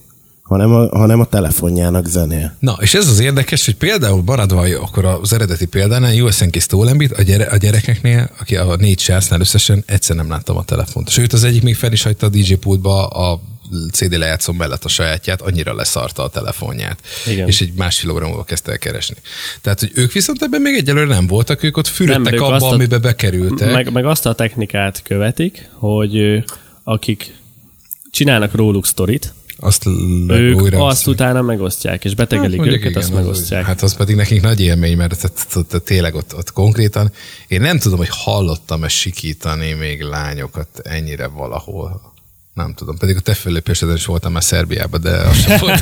[0.47, 2.57] hanem a, hanem a telefonjának zenél.
[2.59, 7.23] Na, és ez az érdekes, hogy például maradva akkor az eredeti példánál, USNK Stolembit, a,
[7.23, 11.09] gyere, a gyerekeknél, aki a négy sársznál összesen egyszer nem láttam a telefont.
[11.09, 13.41] Sőt, az egyik még fel is hagyta a DJ pultba a
[13.93, 16.99] CD lejátszó mellett a sajátját, annyira leszarta a telefonját.
[17.27, 17.47] Igen.
[17.49, 19.17] És egy másfél óra múlva kezdte el keresni.
[19.61, 22.55] Tehát, hogy ők viszont ebben még egyelőre nem voltak, ők ott Nem, fürödtek ők abba,
[22.55, 23.73] azt a- amibe bekerültek.
[23.73, 26.45] Meg, meg azt a technikát követik, hogy
[26.83, 27.35] akik
[28.11, 29.87] csinálnak róluk sztorit, azt
[30.29, 33.65] ők újra azt utána megosztják, és betegelik mondjuk őket, azt igen, az- megosztják.
[33.65, 35.33] Hát az pedig nekik nagy élmény, mert
[35.85, 37.13] tényleg ott, ott konkrétan,
[37.49, 42.15] én nem tudom, hogy hallottam-e sikítani még lányokat ennyire valahol.
[42.55, 45.81] Nem tudom, pedig a te fellépéseden is voltam már Szerbiában, de az sem volt.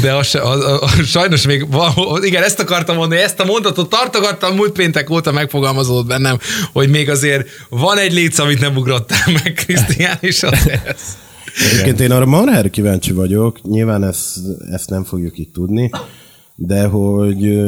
[0.00, 1.92] De az, se, az, az, az, sajnos még van,
[2.24, 6.38] igen, ezt akartam mondani, ezt a mondatot tartogattam múlt péntek óta megfogalmazódott bennem,
[6.72, 11.16] hogy még azért van egy léc, amit nem ugrottál meg, Krisztián, és az ez.
[11.70, 14.38] Egyébként én arra marhára kíváncsi vagyok, nyilván ezt,
[14.70, 15.90] ezt nem fogjuk itt tudni,
[16.54, 17.60] de hogy,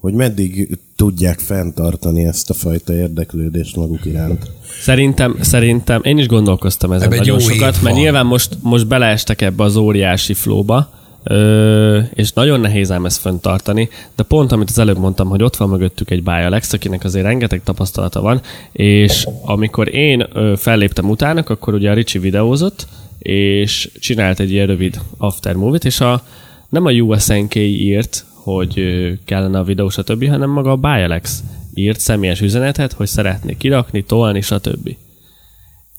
[0.00, 4.50] hogy meddig tudják fenntartani ezt a fajta érdeklődést maguk iránt.
[4.80, 7.92] Szerintem, szerintem, én is gondolkoztam ezen Ebben egy nagyon sokat, mert van.
[7.92, 13.88] nyilván most, most beleestek ebbe az óriási flóba, Ö, és nagyon nehéz ám ezt fenntartani,
[14.16, 17.62] de pont amit az előbb mondtam, hogy ott van mögöttük egy Bialex, akinek azért rengeteg
[17.64, 18.40] tapasztalata van,
[18.72, 22.86] és amikor én ö, felléptem utának, akkor ugye a Ricsi videózott,
[23.18, 26.22] és csinált egy ilyen rövid after movie-t, és a,
[26.68, 28.82] nem a USNK írt, hogy
[29.24, 31.42] kellene a videó, stb., hanem maga a Bialex
[31.74, 34.96] írt személyes üzenetet, hogy szeretné kirakni, tolni, stb.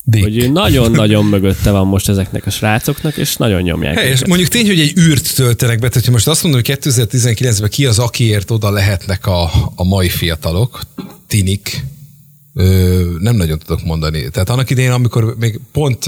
[0.10, 0.24] Dick.
[0.24, 3.96] Hogy nagyon-nagyon mögötte van most ezeknek a srácoknak, és nagyon nyomják.
[3.96, 4.16] Helyes.
[4.16, 4.28] őket.
[4.28, 7.86] Mondjuk tény, hogy egy űrt töltenek be, tehát hogy most azt mondom, hogy 2019-ben ki
[7.86, 9.44] az, akiért oda lehetnek a,
[9.76, 10.80] a mai fiatalok,
[11.28, 11.84] tinik,
[12.54, 14.30] Ö, nem nagyon tudok mondani.
[14.30, 16.06] Tehát annak idején, amikor még pont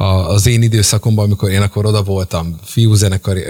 [0.00, 2.58] a, az én időszakomban, amikor én akkor oda voltam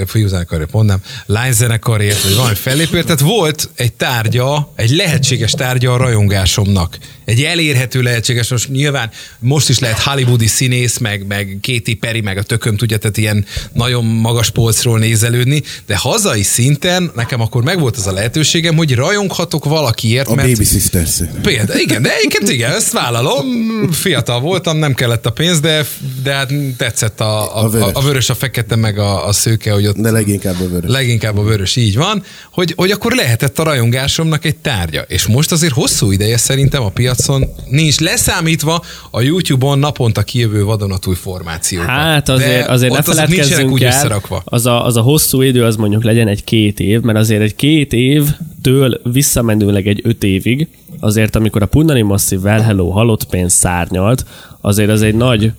[0.07, 5.97] fiúzenekari pont nem, lányzenekarért, vagy valami fellépért, tehát volt egy tárgya, egy lehetséges tárgya a
[5.97, 6.99] rajongásomnak.
[7.25, 12.39] Egy elérhető lehetséges, most nyilván most is lehet hollywoodi színész, meg, meg Katy Perry, meg
[12.39, 17.97] a tököm tudja, tehát ilyen nagyon magas polcról nézelődni, de hazai szinten nekem akkor megvolt
[17.97, 21.21] az a lehetőségem, hogy rajonghatok valakiért, A mert Baby Sisters.
[21.43, 23.47] Például, igen, de egyébként igen, ezt vállalom.
[23.93, 25.87] Fiatal voltam, nem kellett a pénz, de
[26.23, 27.93] de hát tetszett a, a, A vörös.
[27.93, 30.91] a, a vörös, a fekete, meg a, a szőke, hogy ott De leginkább a vörös.
[30.91, 32.23] leginkább a vörös így van,
[32.53, 35.01] hogy, hogy akkor lehetett a rajongásomnak egy tárgya.
[35.03, 41.15] És most azért hosszú ideje szerintem a piacon nincs leszámítva a YouTube-on naponta kijövő vadonatúj
[41.15, 41.89] formációkat.
[41.89, 45.77] Hát azért, De azért ne feledkezzünk úgy el, az a, az a hosszú idő, az
[45.77, 50.69] mondjuk legyen egy két év, mert azért egy két évtől visszamenőleg egy öt évig,
[51.01, 54.25] azért amikor a Punani Massive Well Hello halott pénz szárnyalt,
[54.61, 55.53] azért az egy nagy,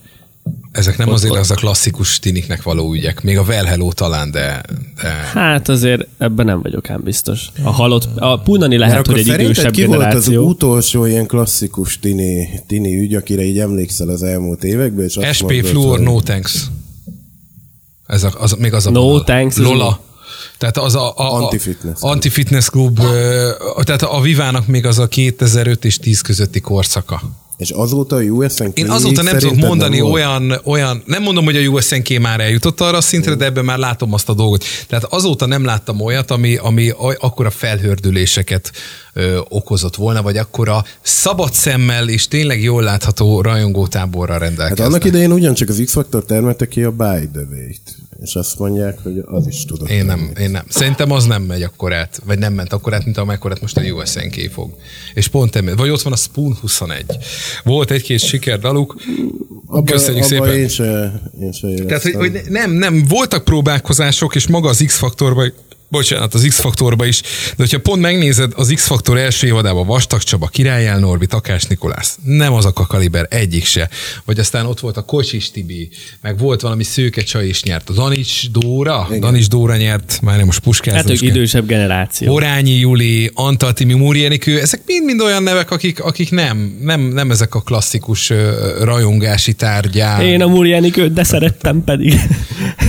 [0.71, 3.21] Ezek nem azért az a klasszikus tiniknek való ügyek.
[3.23, 4.61] Még a Well Hello talán, de,
[5.01, 7.47] de hát azért ebben nem vagyok ám biztos.
[7.63, 10.47] A halott, a Punani lehet, Mert hogy akkor egy idősebb ki volt az generáció.
[10.47, 15.05] utolsó ilyen klasszikus tini, tini ügy, akire így emlékszel az elmúlt években?
[15.05, 16.65] És azt SP mondod, Fluor hogy- No Thanks.
[18.07, 19.23] Ez a, az, még az a No vonal.
[19.23, 19.99] Thanks, az Lola.
[20.57, 21.97] Tehát az a, a, a Anti-fitness.
[22.01, 23.49] Anti-fitness klub, ö,
[23.83, 27.21] tehát a Vivának még az a 2005 és 10 közötti korszaka.
[27.59, 31.59] És azóta a USN Én azóta nem tudok mondani olyan, olyan, nem mondom, hogy a
[31.59, 34.63] USNK már eljutott arra a szintre, de ebben már látom azt a dolgot.
[34.87, 38.71] Tehát azóta nem láttam olyat, ami, ami akkora felhördüléseket
[39.13, 44.87] ö, okozott volna, vagy akkora szabad szemmel és tényleg jól látható rajongótáborra Hát rendelkeznek.
[44.87, 47.98] annak idején ugyancsak az X-Factor termelte ki a By the Way-t.
[48.21, 49.89] És azt mondják, hogy az is tudott.
[49.89, 50.65] Én nem, én nem.
[50.69, 53.81] Szerintem az nem megy akkor át, vagy nem ment akkor át, mint amekkorát most a
[53.81, 54.75] USNK fog.
[55.13, 55.77] És pont emiatt.
[55.77, 57.05] Vagy ott van a Spoon 21.
[57.63, 58.95] Volt egy-két sikerdaluk.
[59.65, 60.57] Abba, Köszönjük abba szépen.
[60.57, 65.53] Én se, én se Tehát, hogy, hogy nem, nem, voltak próbálkozások, és maga az X-faktorban
[65.89, 70.99] bocsánat, az X-faktorba is, de hogyha pont megnézed az X-faktor első évadában Vastag Csaba, Királyel
[70.99, 73.89] Norbi, Takás Nikolász, nem az a kaliber, egyik se.
[74.25, 75.89] Vagy aztán ott volt a Kocsis Tibi,
[76.21, 77.89] meg volt valami szőke csaj is nyert.
[77.89, 79.19] A Danics Dóra, Igen.
[79.19, 81.11] Danics Dóra nyert, már nem most Hát puskázom.
[81.11, 82.31] ők idősebb generáció.
[82.31, 87.31] Horányi Juli, Antal Timi, Múri Enikő, ezek mind-mind olyan nevek, akik, akik nem, nem, nem
[87.31, 88.33] ezek a klasszikus
[88.81, 90.21] rajongási tárgyá.
[90.23, 92.13] Én a Murianikőt, de szerettem pedig.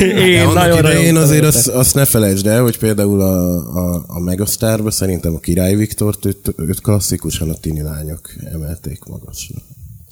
[0.01, 4.19] Én De nagyon idején azért azt, azt ne felejtsd el, hogy például a, a, a
[4.19, 9.57] Megasztárba szerintem a Király Viktort őt, őt klasszikusan a tini lányok emelték magasra.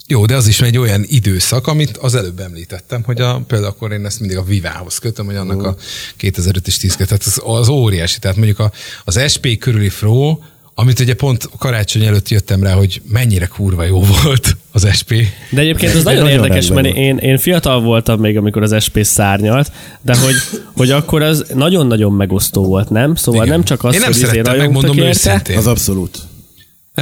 [0.07, 3.91] Jó, de az is egy olyan időszak, amit az előbb említettem, hogy a, például akkor
[3.91, 5.75] én ezt mindig a Vivához kötöm, hogy annak a
[6.17, 8.19] 2005 és 10 tehát az, az óriási.
[8.19, 8.71] Tehát mondjuk a,
[9.03, 10.37] az SP körüli Fro,
[10.79, 15.11] amit ugye pont karácsony előtt jöttem rá, hogy mennyire kurva jó volt az SP.
[15.49, 18.75] De egyébként az De nagyon, nagyon érdekes, mert én, én fiatal voltam még, amikor az
[18.85, 20.35] SP szárnyalt, de hogy,
[20.77, 23.15] hogy akkor az nagyon-nagyon megosztó volt, nem?
[23.15, 23.55] Szóval Igen.
[23.55, 25.29] nem csak az, Én nem hogy izé szerettem, rajongtak megmondom érte.
[25.29, 25.57] őszintén.
[25.57, 26.17] Az abszolút.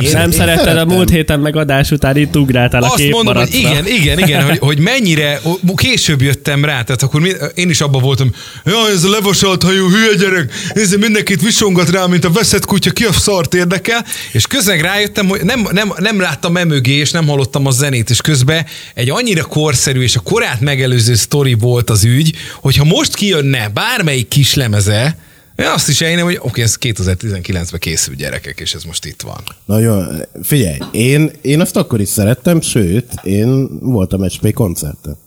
[0.02, 0.48] Nem Nem szerettem.
[0.48, 0.96] szeretted a szerettem.
[0.96, 4.80] múlt héten megadás után itt ugráltál a Azt mondom, hogy igen, igen, igen, hogy, hogy
[4.80, 5.42] mennyire,
[5.76, 8.32] később jöttem rá, tehát akkor mi, én is abban voltam,
[8.66, 12.92] jaj, ez a levasalt hajú hülye gyerek, ez mindenkit visongat rá, mint a veszett kutya,
[12.92, 17.28] ki a szart érdekel, és közben rájöttem, hogy nem, nem, nem láttam emögé, és nem
[17.28, 22.04] hallottam a zenét, és közben egy annyira korszerű és a korát megelőző sztori volt az
[22.04, 25.18] ügy, hogyha most kijönne bármelyik kis lemeze,
[25.58, 29.44] én azt is elhinném, hogy oké, ez 2019-ben készül gyerekek, és ez most itt van.
[29.66, 35.18] Nagyon, figyelj, én, én azt akkor is szerettem, sőt, én voltam SP koncerten.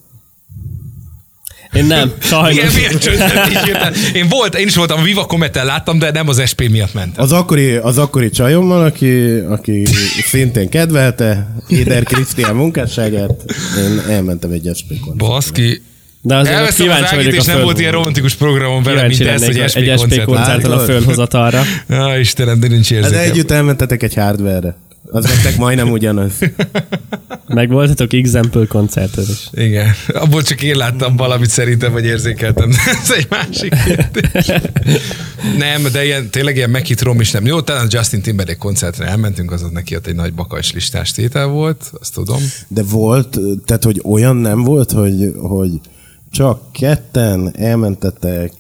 [1.73, 2.53] Én nem, sajnos.
[2.55, 3.93] Igen, milyen.
[4.15, 7.25] Én, volt, én is voltam a Viva Comet-tel láttam, de nem az SP miatt mentem.
[7.25, 9.87] Az akkori, az akkori csajommal, aki, aki
[10.23, 13.45] szintén kedvelte Éder Krisztián munkásságát,
[13.79, 15.27] én elmentem egy SP koncertre.
[15.27, 15.83] Baszki.
[16.23, 19.07] De azért Elveszem az kíváncsi ágit, vagyok és a nem volt ilyen romantikus programon vele,
[19.07, 20.25] mint ez, hogy SP, egy SP koncert.
[20.25, 21.63] koncerten a fölhozatalra.
[21.89, 23.25] Ja, Istenem, de nincs Hát érzékem.
[23.25, 24.77] de együtt elmentetek egy hardware-re.
[25.13, 26.33] Az nektek majdnem ugyanaz.
[27.47, 29.49] Meg voltatok Example koncerten is.
[29.53, 29.91] Igen.
[30.13, 32.71] Abból csak én láttam valamit szerintem, vagy érzékeltem.
[33.03, 34.47] Ez egy másik kérdés.
[35.59, 37.47] Nem, de ilyen, tényleg ilyen meghitt rom is nem.
[37.47, 41.93] Jó, talán Justin Timberlake koncertre elmentünk, az neki ott egy nagy bakajs listás tétel volt,
[42.01, 42.43] azt tudom.
[42.69, 45.71] De volt, tehát hogy olyan nem volt, hogy, hogy
[46.33, 48.53] csak ketten elmentetek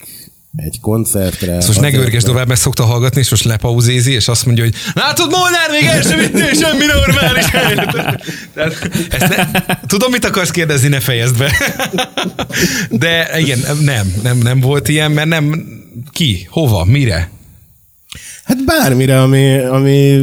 [0.56, 1.54] egy koncertre.
[1.54, 4.64] Most ne azért, görgesd mert- tovább, mert szokta hallgatni, és most lepauzézi, és azt mondja,
[4.64, 7.92] hogy látod, Molnár még el sem vittél semmi normális helyet.
[8.54, 9.50] Tehát, ezt ne,
[9.86, 11.52] tudom, mit akarsz kérdezni, ne fejezd be.
[12.90, 15.64] De igen, nem, nem, nem volt ilyen, mert nem,
[16.12, 17.30] ki, hova, mire?
[18.44, 20.22] Hát bármire, ami, ami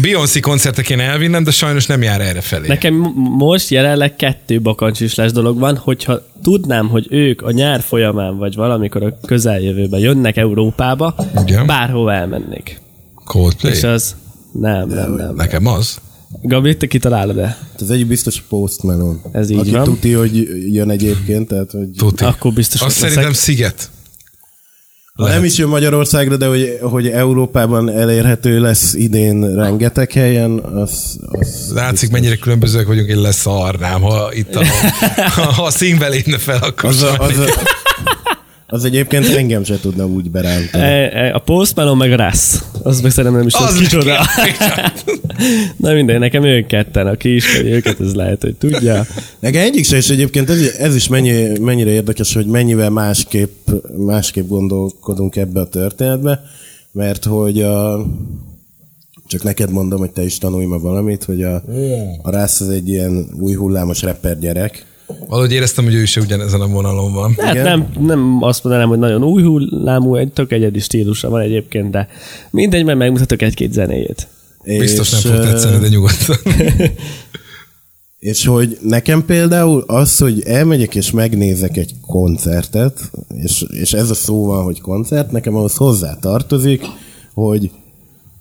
[0.00, 2.66] Beyoncé koncerteken elvinnem, de sajnos nem jár erre felé.
[2.66, 2.94] Nekem
[3.38, 9.02] most jelenleg kettő bakancsislás dolog van, hogyha tudnám, hogy ők a nyár folyamán, vagy valamikor
[9.02, 11.14] a közeljövőben jönnek Európába,
[11.46, 11.66] Igen.
[11.66, 12.80] bárhova elmennék.
[13.24, 13.72] Coldplay?
[13.72, 14.16] És az
[14.52, 15.34] nem, nem, nem.
[15.34, 15.98] Nekem az.
[16.42, 17.58] Gabi, te kitalálod-e?
[17.78, 19.18] az egy biztos Post Malone.
[19.32, 19.84] Ez így aki van.
[19.84, 22.24] tuti, hogy jön egyébként, tehát hogy Tuti.
[22.24, 23.42] Akkor biztos, Azt szerintem leszek.
[23.42, 23.90] Sziget.
[25.20, 25.36] Lehet.
[25.36, 31.18] Nem is jön Magyarországra, de hogy, hogy Európában elérhető lesz idén rengeteg helyen, az...
[31.26, 32.08] az Látszik, biztos.
[32.08, 34.64] mennyire különbözőek vagyunk, én leszarnám, ha itt a,
[35.54, 37.46] ha a színbe lépne fel, akkor az, a, az, a,
[38.70, 40.82] az egyébként engem se tudna úgy berántani.
[40.82, 42.62] E, e, a Post Malone meg a Rassz.
[42.82, 44.18] Az meg szerintem nem is az, az kicsoda.
[45.76, 49.06] Na minden, nekem ők ketten, aki ismeri őket, ez lehet, hogy tudja.
[49.38, 54.48] Nekem egyik se, és egyébként ez, ez is mennyi, mennyire érdekes, hogy mennyivel másképp, másképp
[54.48, 56.42] gondolkodunk ebbe a történetbe,
[56.92, 58.06] mert hogy a,
[59.26, 61.54] csak neked mondom, hogy te is tanulj ma valamit, hogy a,
[62.22, 64.86] a Rász az egy ilyen új hullámos rapper gyerek,
[65.28, 67.34] Valahogy éreztem, hogy ő is ugyanezen a vonalon van.
[67.38, 71.90] Hát nem, nem azt mondanám, hogy nagyon új hullámú, egy tök egyedi stílusa van egyébként,
[71.90, 72.08] de
[72.50, 74.28] mindegy, mert megmutatok egy-két zenéjét.
[74.64, 76.36] Biztos és, nem fog tetszeni, de nyugodtan.
[78.18, 84.14] és hogy nekem például az, hogy elmegyek és megnézek egy koncertet, és, és ez a
[84.14, 86.82] szó van, hogy koncert, nekem ahhoz hozzá tartozik,
[87.34, 87.70] hogy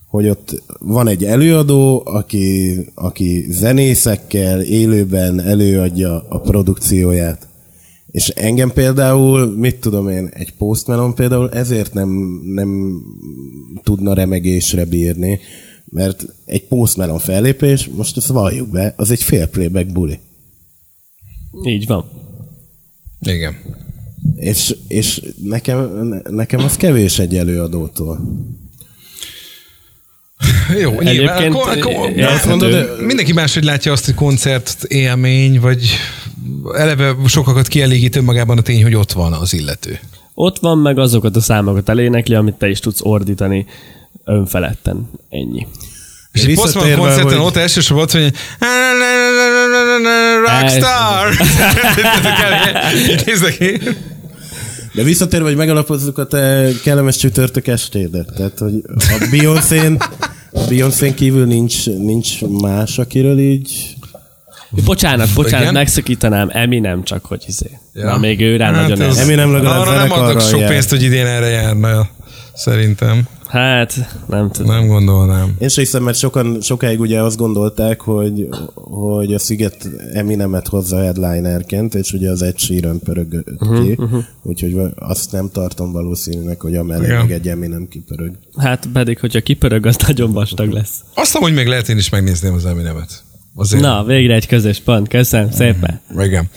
[0.09, 7.47] hogy ott van egy előadó, aki, aki zenészekkel élőben előadja a produkcióját.
[8.11, 13.01] És engem például, mit tudom én, egy postmelon például ezért nem, nem
[13.83, 15.39] tudna remegésre bírni,
[15.85, 20.19] mert egy postmelon fellépés, most ezt valljuk be, az egy fél playback buli.
[21.65, 22.05] Így van.
[23.21, 23.55] Igen.
[24.35, 28.19] És, és nekem, nekem az kevés egy előadótól.
[30.83, 35.97] Jó, Egyébként akkor, akkor, azt mondod, mindenki máshogy látja azt, hogy koncert élmény, vagy
[36.75, 39.99] eleve sokakat kielégít önmagában a tény, hogy ott van az illető.
[40.33, 43.65] Ott van, meg azokat a számokat elénekli, amit te is tudsz ordítani
[44.25, 45.09] önfeledten.
[45.29, 45.67] Ennyi.
[46.31, 47.47] És egy posztman koncerten hogy...
[47.47, 48.33] ott elsősorban ott, hogy
[50.45, 51.33] rockstar!
[53.25, 53.79] Nézd ki.
[54.93, 58.33] De visszatérve, hogy megalapozzuk a te kellemes csütörtök estédet.
[58.35, 59.97] Tehát, hogy a Beyoncé-n,
[60.51, 63.95] a beyoncé kívül nincs, nincs más, akiről így...
[64.85, 65.73] Bocsánat, bocsánat, Igen?
[65.73, 67.79] megszakítanám, Eminem csak, hogy izé.
[67.93, 68.05] Ja.
[68.05, 69.17] Na, még ő rá hát nagyon ez...
[69.17, 70.69] Eminem legalább Arra nem adok sok jár.
[70.69, 72.09] pénzt, hogy idén erre járna,
[72.53, 73.27] szerintem.
[73.49, 74.71] Hát, nem tudom.
[74.71, 75.55] Nem gondolnám.
[75.59, 80.97] Én sem hiszem, mert sokan, sokáig ugye azt gondolták, hogy, hogy a Sziget Eminemet hozza
[80.97, 84.23] headlinerként, és ugye az egy síron pörög uh-huh, ki, uh-huh.
[84.43, 87.17] úgyhogy azt nem tartom valószínűnek, hogy amellé ja.
[87.17, 88.31] meg egy Eminem kipörög.
[88.57, 91.03] Hát pedig, hogyha kipörög, az nagyon vastag lesz.
[91.13, 93.23] Azt hogy még lehet én is megnézném az Eminemet.
[93.55, 93.83] Azért...
[93.83, 95.07] Na, végre egy közös pont.
[95.07, 96.01] Köszönöm szépen.
[96.17, 96.49] Igen.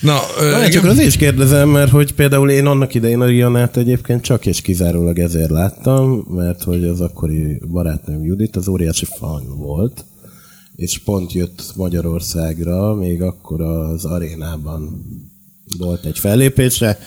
[0.00, 0.70] Na, Na igen.
[0.70, 4.60] csak azért is kérdezem, mert hogy például én annak idején a Rianát egyébként csak és
[4.60, 10.04] kizárólag ezért láttam, mert hogy az akkori barátnőm Judit az óriási fan volt,
[10.76, 15.04] és pont jött Magyarországra, még akkor az arénában
[15.78, 16.98] volt egy fellépése,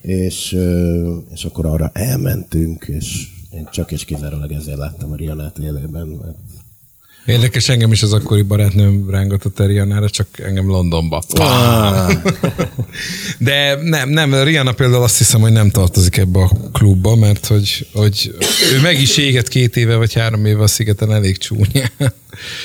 [0.00, 0.56] és,
[1.34, 6.36] és akkor arra elmentünk, és én csak és kizárólag ezért láttam a Rianát élőben, mert
[7.26, 11.22] Érdekes, engem is az akkori barátnőm rángatott a Rihannára, csak engem Londonba.
[13.38, 17.86] De nem, nem, Rihanna például azt hiszem, hogy nem tartozik ebbe a klubba, mert hogy,
[17.92, 18.34] hogy
[18.74, 21.90] ő meg is éget két éve vagy három éve a szigeten elég csúnya.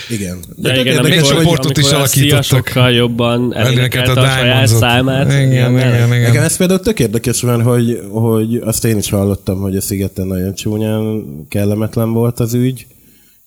[0.09, 0.39] Igen.
[0.55, 2.43] De, De igen, amikor, csoportot is alakítottak.
[2.43, 5.31] sokkal jobban elénekelt a, a saját számát.
[5.31, 6.21] Igen, igen, igen, igen.
[6.21, 10.27] Nekem ez például tök érdekes van, hogy, hogy azt én is hallottam, hogy a szigeten
[10.27, 12.85] nagyon csúnyán kellemetlen volt az ügy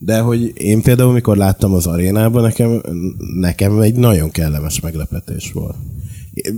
[0.05, 2.83] de hogy én például, mikor láttam az arénában, nekem,
[3.41, 5.77] nekem egy nagyon kellemes meglepetés volt.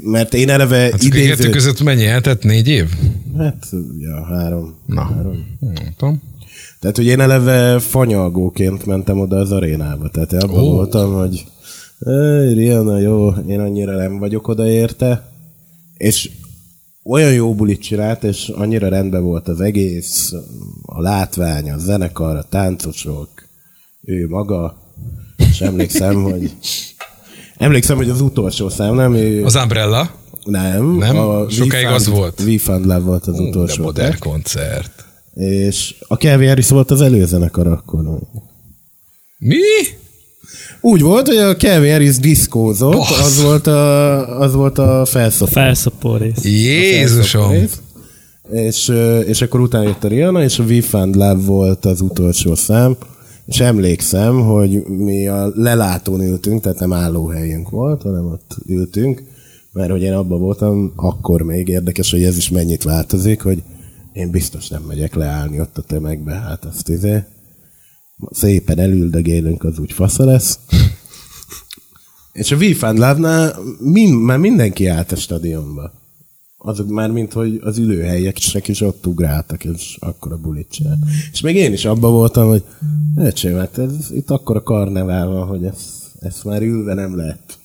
[0.02, 1.50] Mert én eleve hát idéző...
[1.50, 2.42] között mennyi eltett?
[2.42, 2.88] Négy év?
[3.36, 3.66] Hát,
[3.98, 4.74] ja, három.
[4.86, 5.46] Na, három.
[5.60, 6.20] nem
[6.80, 10.08] Tehát, hogy én eleve fanyalgóként mentem oda az arénába.
[10.08, 10.72] Tehát abban oh.
[10.72, 11.44] voltam, hogy
[12.54, 15.28] Rihanna, jó, én annyira nem vagyok oda érte.
[15.96, 16.30] És
[17.04, 20.32] olyan jó bulit csinált, és annyira rendben volt az egész,
[20.82, 23.28] a látvány, a zenekar, a táncosok,
[24.02, 24.76] ő maga,
[25.36, 26.56] és emlékszem, hogy
[27.56, 29.14] emlékszem, hogy az utolsó szám, nem?
[29.14, 30.10] Ő, az Umbrella?
[30.44, 30.96] Nem.
[30.96, 31.16] Nem?
[31.16, 32.40] A Sokáig az volt?
[32.40, 33.76] We Found Love volt az utolsó.
[33.76, 35.04] De modern koncert.
[35.34, 38.18] És a Kelvin Harris volt az előzenekar akkor.
[39.38, 39.56] Mi?
[40.84, 45.50] Úgy volt, hogy a Kelvin Harris diszkózott, az volt a, az volt a felszopó.
[45.50, 46.44] Felszopó rész.
[46.44, 47.50] Jézusom!
[47.50, 47.80] Rész.
[48.50, 48.92] És,
[49.26, 52.96] és akkor utána jött a Rihanna, és a We Found Love volt az utolsó szám.
[53.46, 59.22] És emlékszem, hogy mi a lelátón ültünk, tehát nem állóhelyünk volt, hanem ott ültünk,
[59.72, 63.62] mert hogy én abban voltam, akkor még érdekes, hogy ez is mennyit változik, hogy
[64.12, 67.22] én biztos nem megyek leállni ott a tömegbe, hát azt izé.
[68.30, 70.58] Szépen elüldögélünk, az úgy fasza lesz.
[72.32, 75.92] És a We Found Love-nál min, már mindenki állt a stadionba.
[76.56, 80.98] azok már, mint hogy az ülőhelyek is ott ugráltak, és akkor a bulit csinált.
[81.32, 82.62] És még én is abban voltam, hogy
[83.16, 87.58] öcsém, hát ez, itt akkor a karnevál van, hogy ezt, ezt már ülve nem lehet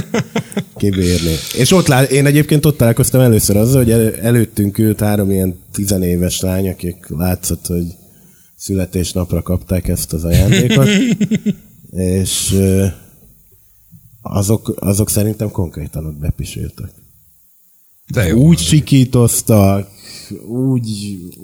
[0.76, 1.34] kibírni.
[1.56, 5.58] És ott lá- én egyébként ott találkoztam először azzal, hogy el- előttünk ült három ilyen
[5.72, 7.86] tizenéves lány, akik látszott, hogy
[8.64, 10.88] születésnapra kapták ezt az ajándékot,
[12.16, 12.54] és
[14.22, 16.90] azok, azok szerintem konkrétan ott bepisültek.
[18.12, 18.36] De jó.
[18.38, 19.88] Úgy sikítoztak,
[20.48, 20.88] úgy,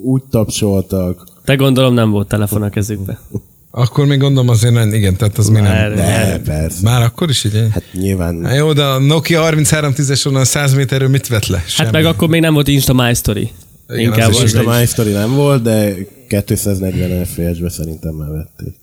[0.03, 1.27] úgy tapsoltak.
[1.45, 3.19] De gondolom nem volt telefon a kezükbe.
[3.71, 5.95] Akkor még gondolom azért nem, igen, tehát az mi Már- nem.
[5.95, 6.79] De, persze.
[6.83, 7.67] Már akkor is így?
[7.71, 11.57] Hát nyilván Hát jó, de a Nokia 3310-es onnan 100 méterről mit vett le?
[11.57, 11.89] Hát Semmi.
[11.91, 13.49] meg akkor még nem volt Insta My Story.
[13.89, 15.93] Igen, Inkább az az most a egy- My Story nem volt, de
[16.45, 18.75] 240 FPS-be szerintem már vették.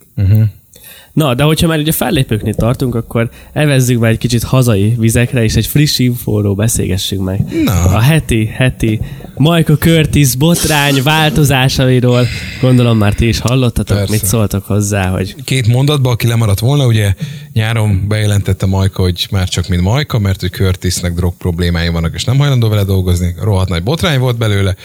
[1.13, 5.55] Na, de hogyha már ugye fellépőknél tartunk, akkor evezzük már egy kicsit hazai vizekre, és
[5.55, 7.45] egy friss infóról beszélgessünk meg.
[7.63, 7.83] Na.
[7.83, 8.99] A heti, heti
[9.39, 12.27] Michael Curtis botrány változásairól
[12.61, 14.11] gondolom már ti is hallottatok, Persze.
[14.11, 17.13] mit szóltak hozzá, hogy Két mondatban, aki lemaradt volna, ugye
[17.53, 22.23] nyáron bejelentette Majka, hogy már csak mint Majka, mert hogy Curtisnek drog problémái vannak, és
[22.23, 23.35] nem hajlandó vele dolgozni.
[23.41, 24.75] Rohadt nagy botrány volt belőle.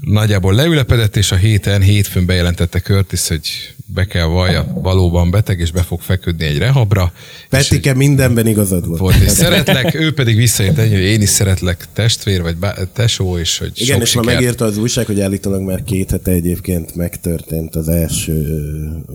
[0.00, 5.70] Nagyjából leülepedett, és a héten, hétfőn bejelentette Curtis, hogy be kell vallja, valóban beteg, és
[5.70, 7.12] be fog feküdni egy rehabra.
[7.48, 8.98] Petike mindenben igazad volt.
[9.00, 13.38] volt, és szeretlek, ő pedig visszaért ennyi, hogy én is szeretlek testvér, vagy bá- tesó,
[13.38, 14.38] és hogy Igen, sok és ma sikert.
[14.38, 18.62] megírta az újság, hogy állítólag már két hete egyébként megtörtént az első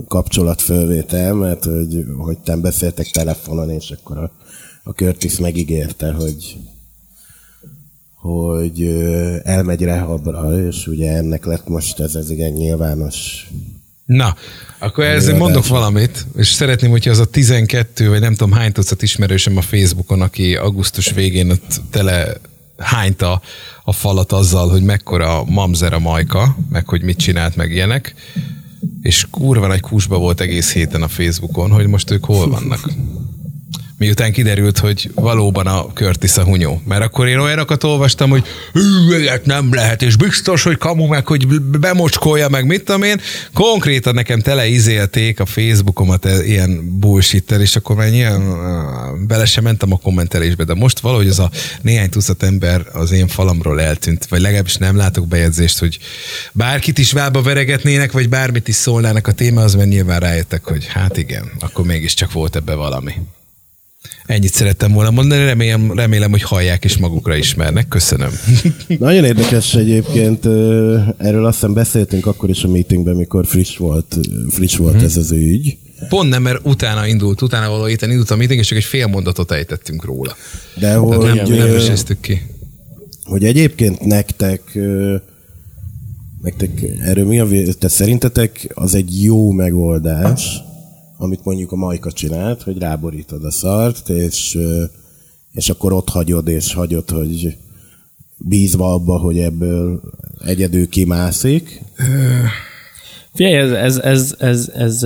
[0.08, 4.32] kapcsolatfölvétel, mert hogy, hogy te beszéltek telefonon, és akkor a,
[4.84, 6.58] a Curtis megígérte, hogy
[8.16, 8.82] hogy
[9.44, 13.48] elmegy rehabra, és ugye ennek lett most ez az igen nyilvános
[14.06, 14.36] Na,
[14.80, 15.40] akkor ezzel Előadás.
[15.40, 19.62] mondok valamit, és szeretném, hogyha az a 12, vagy nem tudom hány tucat ismerősöm a
[19.62, 22.34] Facebookon, aki augusztus végén ott tele
[22.78, 23.42] hányta
[23.84, 28.16] a falat azzal, hogy mekkora mamzer a majka, meg hogy mit csinált, meg ilyenek,
[29.02, 32.90] és kurva nagy kusba volt egész héten a Facebookon, hogy most ők hol vannak.
[33.98, 36.82] Miután kiderült, hogy valóban a Curtis a hunyó.
[36.86, 41.28] Mert akkor én olyanokat olvastam, hogy "Hű, ilyet nem lehet, és biztos, hogy kamu meg,
[41.28, 43.22] hogy bemocskolja meg, mit tudom én.
[43.54, 48.42] Konkrétan nekem tele izélték a Facebookomat e- ilyen bullshit és akkor már ilyen
[49.28, 51.52] bele sem mentem a kommentelésbe, de most valahogy az a
[51.82, 56.00] néhány tucat ember az én falamról eltűnt, vagy legalábbis nem látok bejegyzést, hogy
[56.52, 61.18] bárkit is válba veregetnének, vagy bármit is szólnának a témához, mert nyilván rájöttek, hogy hát
[61.18, 63.14] igen, akkor mégiscsak volt ebbe valami.
[64.26, 67.88] Ennyit szerettem volna mondani, remélem, remélem, hogy hallják és magukra ismernek.
[67.88, 68.30] Köszönöm.
[69.00, 70.46] Nagyon érdekes egyébként,
[71.18, 74.18] erről azt hiszem beszéltünk akkor is a meetingben, mikor friss volt,
[74.50, 75.78] friss volt ez az ügy.
[76.10, 79.08] Pont nem, mert utána indult, utána való héten indult a meeting, és csak egy fél
[79.08, 80.36] mondatot ejtettünk róla.
[80.76, 82.42] De Tehát hogy, nem, nem ö, veséztük ki.
[83.24, 84.62] hogy egyébként nektek,
[86.42, 86.70] nektek
[87.02, 90.62] erről mi a vé- te szerintetek az egy jó megoldás,
[91.24, 94.58] amit mondjuk a Majka csinált, hogy ráborítod a szart, és,
[95.52, 97.58] és akkor ott hagyod, és hagyod, hogy
[98.38, 100.02] bízva abba, hogy ebből
[100.46, 101.82] egyedül kimászik.
[103.34, 105.04] Figyelj, ez, ez, ez, ez, ez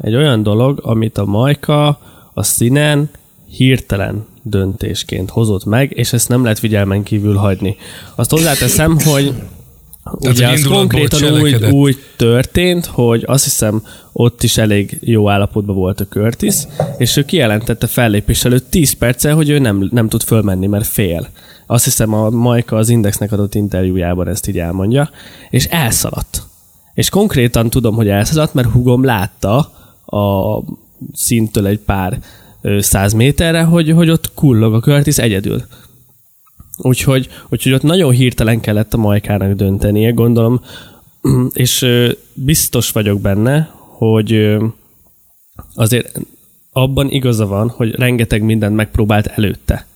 [0.00, 1.98] egy olyan dolog, amit a Majka
[2.34, 3.10] a színen
[3.48, 7.76] hirtelen döntésként hozott meg, és ezt nem lehet figyelmen kívül hagyni.
[8.14, 9.34] Azt hozzáteszem, hogy
[10.12, 16.00] ugye az konkrétan úgy, úgy történt, hogy azt hiszem ott is elég jó állapotban volt
[16.00, 16.54] a Curtis,
[16.98, 21.28] és ő kijelentette fellépés előtt 10 perccel, hogy ő nem, nem tud fölmenni, mert fél.
[21.66, 25.10] Azt hiszem a Majka az Indexnek adott interjújában ezt így elmondja,
[25.50, 26.42] és elszaladt.
[26.94, 29.56] És konkrétan tudom, hogy elszaladt, mert hugom látta
[30.06, 30.62] a
[31.14, 32.18] szintől egy pár
[32.78, 35.64] száz méterre, hogy, hogy ott kullog a Curtis egyedül.
[36.76, 40.60] Úgyhogy, úgyhogy ott nagyon hirtelen kellett a Majkának döntenie, gondolom,
[41.52, 41.86] és
[42.34, 44.56] biztos vagyok benne, hogy
[45.74, 46.20] azért
[46.72, 49.86] abban igaza van, hogy rengeteg mindent megpróbált előtte.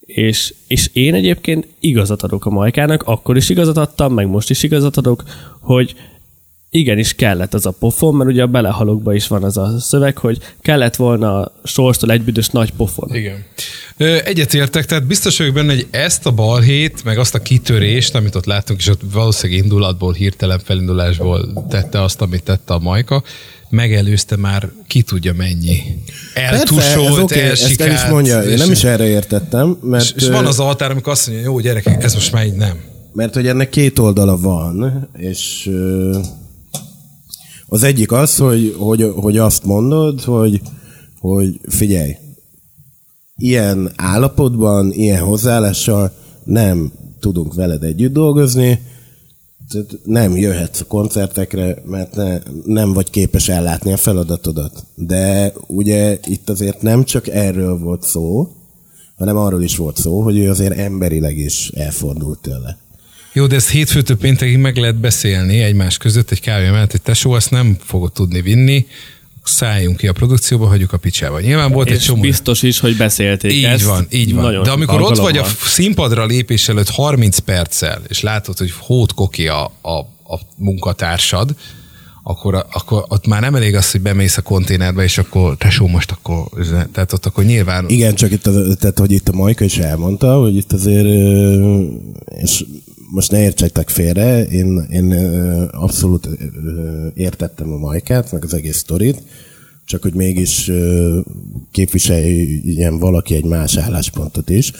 [0.00, 4.62] És, és én egyébként igazat adok a Majkának, akkor is igazat adtam, meg most is
[4.62, 5.24] igazat adok,
[5.60, 5.94] hogy
[6.74, 10.38] igenis kellett az a pofon, mert ugye a belehalokba is van az a szöveg, hogy
[10.60, 13.14] kellett volna a sorstól egy büdös nagy pofon.
[13.14, 13.44] Igen.
[14.24, 18.44] Egyetértek, tehát biztos vagyok benne, hogy ezt a balhét, meg azt a kitörést, amit ott
[18.44, 23.22] láttunk, és ott valószínűleg indulatból, hirtelen felindulásból tette azt, amit tette a Majka,
[23.68, 25.78] megelőzte már ki tudja mennyi.
[26.34, 28.10] Eltusolt, oké, ezt el is elsikált.
[28.10, 31.26] mondja, én nem is erre értettem, mert, És, és van az a határ, amikor azt
[31.26, 32.76] mondja, jó gyerekek, ez most már így nem.
[33.12, 35.70] mert hogy ennek két oldala van, és
[37.74, 40.60] az egyik az, hogy, hogy, hogy azt mondod, hogy,
[41.20, 42.16] hogy figyelj,
[43.36, 46.12] ilyen állapotban, ilyen hozzáállással
[46.44, 48.82] nem tudunk veled együtt dolgozni,
[49.68, 54.84] tehát nem jöhetsz a koncertekre, mert ne, nem vagy képes ellátni a feladatodat.
[54.94, 58.48] De ugye itt azért nem csak erről volt szó,
[59.16, 62.83] hanem arról is volt szó, hogy ő azért emberileg is elfordult tőle.
[63.36, 67.32] Jó, de ezt hétfőtől péntekig meg lehet beszélni egymás között egy kávé mellett, hogy tesó,
[67.32, 68.86] azt nem fogod tudni vinni,
[69.44, 71.40] szálljunk ki a produkcióba, hagyjuk a picsába.
[71.40, 72.20] Nyilván volt És egy csomó...
[72.20, 73.84] biztos is, hogy beszélték Így ezt.
[73.84, 74.44] van, így van.
[74.44, 79.14] Nagyon De amikor ott vagy a színpadra lépés előtt 30 perccel, és látod, hogy hót
[79.14, 79.98] koki a, a,
[80.34, 81.54] a munkatársad,
[82.26, 86.10] akkor, akkor ott már nem elég az, hogy bemész a konténerbe, és akkor tesó most
[86.10, 86.46] akkor,
[86.92, 90.38] tehát ott akkor nyilván Igen, csak itt, a, tehát, hogy itt a Majka is elmondta,
[90.40, 91.06] hogy itt azért,
[92.42, 92.64] és
[93.10, 95.12] most ne értsetek félre, én, én
[95.70, 96.28] abszolút
[97.14, 99.22] értettem a Majkát, meg az egész sztorit,
[99.84, 100.70] csak hogy mégis
[101.70, 104.72] képviseljen valaki egy más álláspontot is,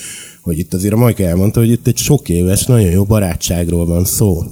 [0.42, 4.04] hogy itt azért a Majka elmondta, hogy itt egy sok éves, nagyon jó barátságról van
[4.04, 4.42] szó.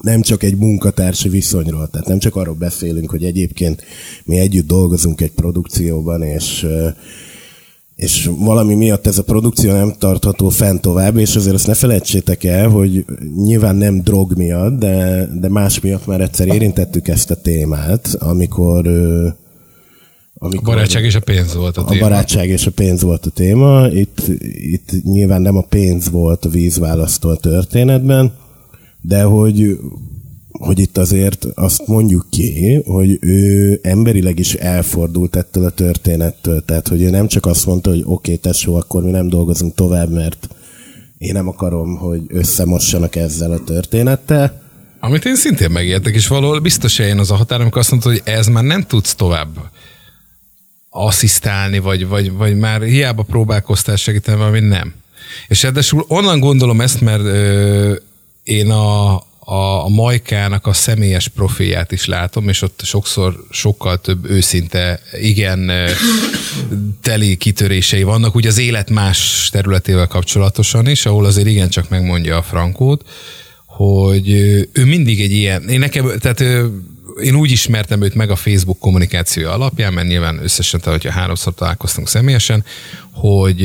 [0.00, 3.84] Nem csak egy munkatársi viszonyról, tehát nem csak arról beszélünk, hogy egyébként
[4.24, 6.66] mi együtt dolgozunk egy produkcióban, és
[7.96, 12.44] és valami miatt ez a produkció nem tartható fent tovább, és azért azt ne felejtsétek
[12.44, 17.34] el, hogy nyilván nem drog miatt, de, de más miatt már egyszer érintettük ezt a
[17.34, 19.34] témát, amikor, ö, a
[20.44, 22.00] amikor barátság és a pénz volt a, a téma.
[22.00, 23.88] barátság és a pénz volt a téma.
[23.88, 24.22] Itt,
[24.52, 28.32] itt nyilván nem a pénz volt a vízválasztó a történetben,
[29.06, 29.78] de hogy,
[30.50, 36.64] hogy itt azért azt mondjuk ki, hogy ő emberileg is elfordult ettől a történettől.
[36.64, 39.74] Tehát, hogy ő nem csak azt mondta, hogy oké, okay, tesó, akkor mi nem dolgozunk
[39.74, 40.48] tovább, mert
[41.18, 44.64] én nem akarom, hogy összemossanak ezzel a történettel,
[45.00, 48.22] Amit én szintén megértek, és valahol biztos eljön az a határ, amikor azt mondod, hogy
[48.24, 49.48] ez már nem tudsz tovább
[50.90, 54.94] asszisztálni, vagy, vagy, vagy már hiába próbálkoztál segíteni, valami nem.
[55.48, 57.94] És ráadásul onnan gondolom ezt, mert ö,
[58.46, 64.30] én a, a, a Majkának a személyes profilját is látom, és ott sokszor sokkal több
[64.30, 65.70] őszinte, igen
[67.02, 72.42] teli kitörései vannak, ugye az élet más területével kapcsolatosan is, ahol azért igencsak megmondja a
[72.42, 73.08] frankót,
[73.66, 74.30] hogy
[74.72, 76.40] ő mindig egy ilyen, én nekem, tehát
[77.22, 81.54] én úgy ismertem őt meg a Facebook kommunikáció alapján, mert nyilván összesen, tehát, hogyha háromszor
[81.54, 82.64] találkoztunk személyesen,
[83.12, 83.62] hogy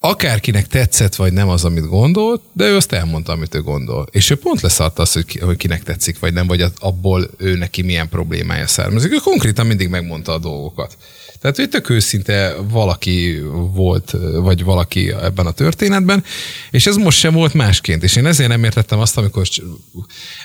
[0.00, 4.06] akárkinek tetszett, vagy nem az, amit gondolt, de ő azt elmondta, amit ő gondol.
[4.10, 7.30] És ő pont leszarta azt, hogy, ki, hogy kinek tetszik, vagy nem, vagy az- abból
[7.36, 9.12] ő neki milyen problémája származik.
[9.12, 10.96] Ő konkrétan mindig megmondta a dolgokat.
[11.40, 13.38] Tehát ő tök őszinte valaki
[13.74, 16.24] volt, vagy valaki ebben a történetben,
[16.70, 18.02] és ez most sem volt másként.
[18.02, 19.48] És én ezért nem értettem azt, amikor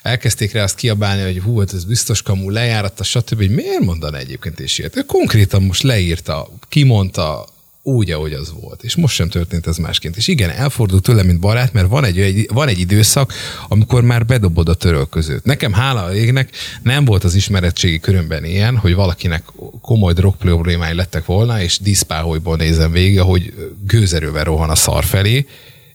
[0.01, 3.35] elkezdték rá azt kiabálni, hogy hú, hát ez biztos kamu, lejáratta, stb.
[3.35, 4.97] hogy miért mondaná egyébként és ilyet.
[4.97, 7.47] Ő konkrétan most leírta, kimondta,
[7.83, 8.83] úgy, ahogy az volt.
[8.83, 10.17] És most sem történt ez másként.
[10.17, 13.33] És igen, elfordult tőle, mint barát, mert van egy, egy, van egy időszak,
[13.67, 15.43] amikor már bedobod a törölközőt.
[15.43, 16.49] Nekem hála a égnek
[16.83, 19.43] nem volt az ismeretségi körömben ilyen, hogy valakinek
[19.81, 23.53] komoly drog problémái lettek volna, és díszpáholyból nézem végig, ahogy
[23.87, 25.45] gőzerővel rohan a szar felé,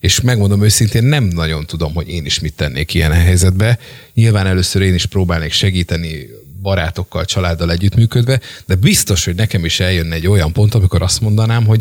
[0.01, 3.79] és megmondom őszintén, nem nagyon tudom, hogy én is mit tennék ilyen helyzetbe.
[4.15, 6.29] Nyilván először én is próbálnék segíteni
[6.67, 11.67] barátokkal, családdal együttműködve, de biztos, hogy nekem is eljönne egy olyan pont, amikor azt mondanám,
[11.67, 11.81] hogy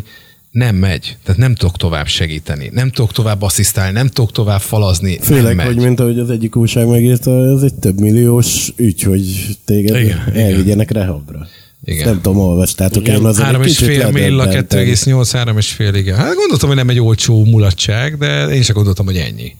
[0.50, 1.16] nem megy.
[1.24, 5.18] Tehát nem tudok tovább segíteni, nem tudok tovább asszisztálni, nem tudok tovább falazni.
[5.22, 9.96] Főleg, hogy mint ahogy az egyik újság megírta, ez egy több milliós ügy, hogy téged
[9.96, 10.44] Igen, igen.
[10.44, 11.46] elvigyenek rehabra.
[11.84, 12.08] Igen.
[12.08, 14.84] Nem tudom, olvastátok én azon Három és fél ledöbbentem.
[14.84, 16.16] 2,8, három és fél, igen.
[16.16, 19.52] Hát gondoltam, hogy nem egy olcsó mulatság, de én sem gondoltam, hogy ennyi.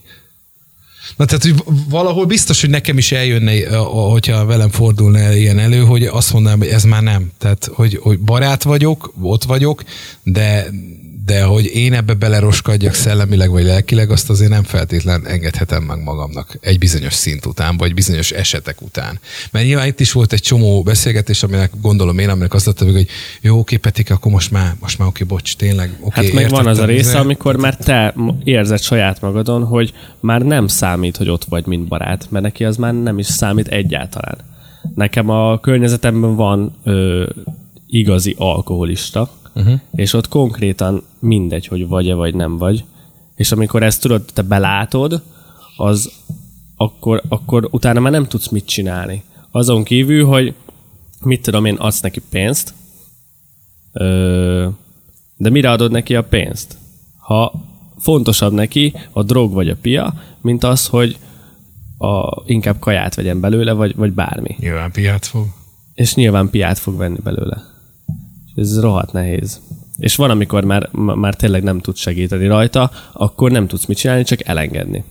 [1.16, 1.54] Na tehát, hogy
[1.88, 3.76] valahol biztos, hogy nekem is eljönne,
[4.10, 7.30] hogyha velem fordulna ilyen elő, hogy azt mondanám, hogy ez már nem.
[7.38, 9.82] Tehát, hogy, hogy barát vagyok, ott vagyok,
[10.22, 10.66] de,
[11.26, 16.58] de hogy én ebbe beleroskadjak szellemileg vagy lelkileg, azt azért nem feltétlen engedhetem meg magamnak
[16.60, 19.20] egy bizonyos szint után, vagy bizonyos esetek után.
[19.50, 23.06] Mert nyilván itt is volt egy csomó beszélgetés, aminek gondolom én, aminek azt adta, hogy
[23.40, 26.66] jó, oké, Petika, akkor most már, most már oké, bocs, tényleg, oké, Hát meg van
[26.66, 28.14] az a része, amikor már te
[28.44, 32.76] érzed saját magadon, hogy már nem számít, hogy ott vagy, mint barát, mert neki az
[32.76, 34.38] már nem is számít egyáltalán.
[34.94, 37.26] Nekem a környezetemben van ö,
[37.86, 39.80] igazi alkoholista, uh-huh.
[39.94, 42.84] és ott konkrétan mindegy, hogy vagy-e vagy nem vagy,
[43.34, 45.22] és amikor ezt tudod, te belátod,
[45.76, 46.12] az
[46.76, 49.22] akkor, akkor utána már nem tudsz mit csinálni.
[49.50, 50.54] Azon kívül, hogy
[51.20, 52.74] mit tudom én, adsz neki pénzt,
[53.98, 54.68] Ö,
[55.36, 56.78] de mire adod neki a pénzt?
[57.18, 57.52] Ha
[57.98, 61.18] fontosabb neki a drog vagy a pia, mint az, hogy
[61.98, 64.56] a, inkább kaját vegyen belőle, vagy, vagy bármi.
[64.58, 65.46] Nyilván piát fog.
[65.94, 67.62] És nyilván piát fog venni belőle.
[68.56, 69.60] Ez rohadt nehéz.
[69.98, 74.24] és van, amikor már, már tényleg nem tudsz segíteni rajta, akkor nem tudsz mit csinálni,
[74.24, 75.04] csak elengedni.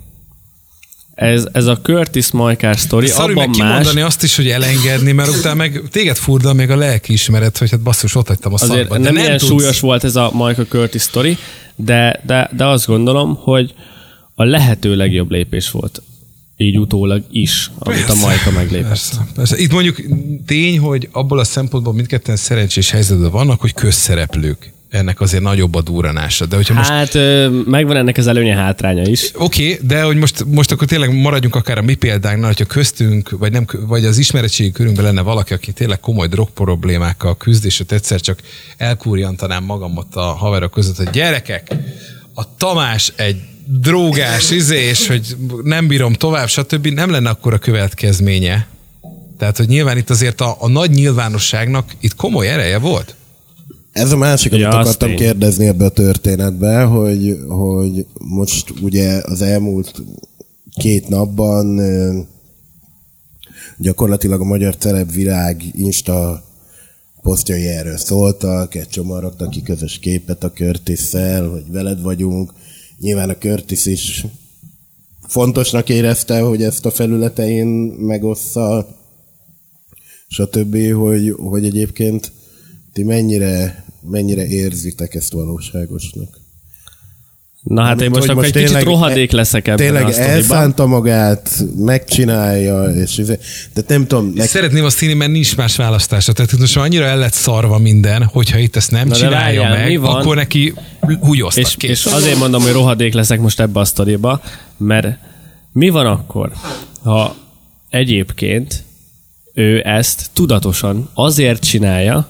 [1.16, 3.58] Ez, ez a Curtis Majkás sztori, Szarű abban meg más...
[3.58, 7.80] kimondani azt is, hogy elengedni, mert utána meg téged furdal még a lelkiismeret, hogy hát
[7.80, 8.98] basszus, ott hagytam a Azért szarba.
[8.98, 11.38] nem, nem ilyen tudsz- súlyos volt ez a Michael Curtis sztori,
[11.76, 13.74] de, de, de azt gondolom, hogy
[14.36, 16.02] a lehető legjobb lépés volt.
[16.58, 18.88] Így utólag is, amit a Persze, Majka meglépett.
[18.88, 19.58] Persze, persze.
[19.58, 20.02] Itt mondjuk
[20.46, 24.74] tény, hogy abból a szempontból mindketten szerencsés helyzetben vannak, hogy közszereplők.
[24.90, 26.46] Ennek azért nagyobb a duranása.
[26.46, 27.14] De hogyha most Hát
[27.66, 29.32] megvan ennek az előnye hátránya is.
[29.38, 33.30] Oké, okay, de hogy most, most akkor tényleg maradjunk akár a mi példánknál, hogyha köztünk,
[33.30, 37.80] vagy, nem, vagy az ismeretségi körünkben lenne valaki, aki tényleg komoly drog problémákkal küzd, és
[37.80, 38.40] ott egyszer csak
[38.78, 41.76] elkúrjantanám magam ott a haverok között, hogy gyerekek,
[42.34, 46.88] a Tamás egy drógás izés, hogy nem bírom tovább, stb.
[46.88, 48.68] Nem lenne akkor a következménye.
[49.38, 53.16] Tehát, hogy nyilván itt azért a, a nagy nyilvánosságnak itt komoly ereje volt.
[53.92, 55.18] Ez a másik, amit Ja, akartam tény.
[55.18, 60.04] kérdezni ebbe a történetbe, hogy, hogy most ugye az elmúlt
[60.76, 61.82] két napban
[63.78, 66.44] gyakorlatilag a magyar celebvilág Insta
[67.22, 72.54] posztjai erről szóltak, egy csomóan raktak ki közös képet a Curtis-szel, hogy veled vagyunk.
[73.00, 74.26] Nyilván a Curtis is
[75.28, 77.68] fontosnak érezte, hogy ezt a felületein
[77.98, 78.88] megossza,
[80.28, 82.32] stb., hogy, hogy egyébként
[82.94, 86.45] ti mennyire, mennyire érzitek ezt valóságosnak?
[87.66, 92.84] Na hát én most akkor egy kicsit rohadék leszek ebben Tényleg a elszánta magát, megcsinálja,
[92.84, 93.40] és izé-
[93.74, 96.34] de nem tudom, nek, Szeretném azt hinni, mert nincs más választása.
[96.34, 99.88] Tehát most már annyira el lett szarva minden, hogyha itt ezt nem Na csinálja várjál,
[99.88, 100.16] meg, van?
[100.16, 100.74] akkor neki
[101.20, 101.84] húgyoztak.
[101.84, 104.42] És, és azért mondom, hogy rohadék leszek most ebbe a sztoriba,
[104.78, 105.08] mert
[105.72, 106.52] mi van akkor,
[107.04, 107.36] ha
[107.90, 108.84] egyébként
[109.54, 112.28] ő ezt tudatosan azért csinálja,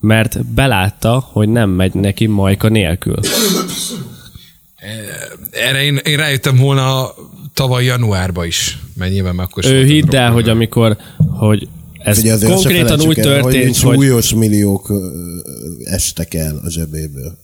[0.00, 3.18] mert belátta, hogy nem megy neki majka nélkül.
[5.50, 7.14] Erre én, én rájöttem volna
[7.54, 10.96] tavaly januárba is, mert nyilván már akkor Ő hidd el, hogy amikor,
[11.28, 11.68] hogy
[11.98, 14.92] ez ugye konkrétan úgy el, történt, hogy, hogy súlyos milliók
[15.84, 17.38] estek el a zsebéből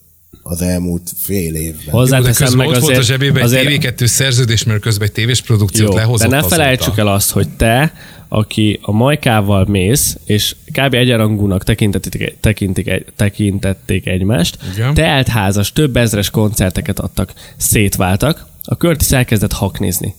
[0.50, 1.94] az elmúlt fél évben.
[1.94, 5.40] Hozzáteszem meg ott volt a azért, zsebében egy azért TV2 szerződés, mert közben egy tévés
[5.40, 7.92] produkciót Jó, lehozott de ne felejtsük el azt, hogy te,
[8.28, 10.94] aki a majkával mész, és kb.
[10.94, 14.94] egyenrangúnak tekintették, tekintik, tekintették egymást, Igen.
[14.94, 20.14] teltházas, több ezres koncerteket adtak, szétváltak, a Curtis elkezdett haknézni.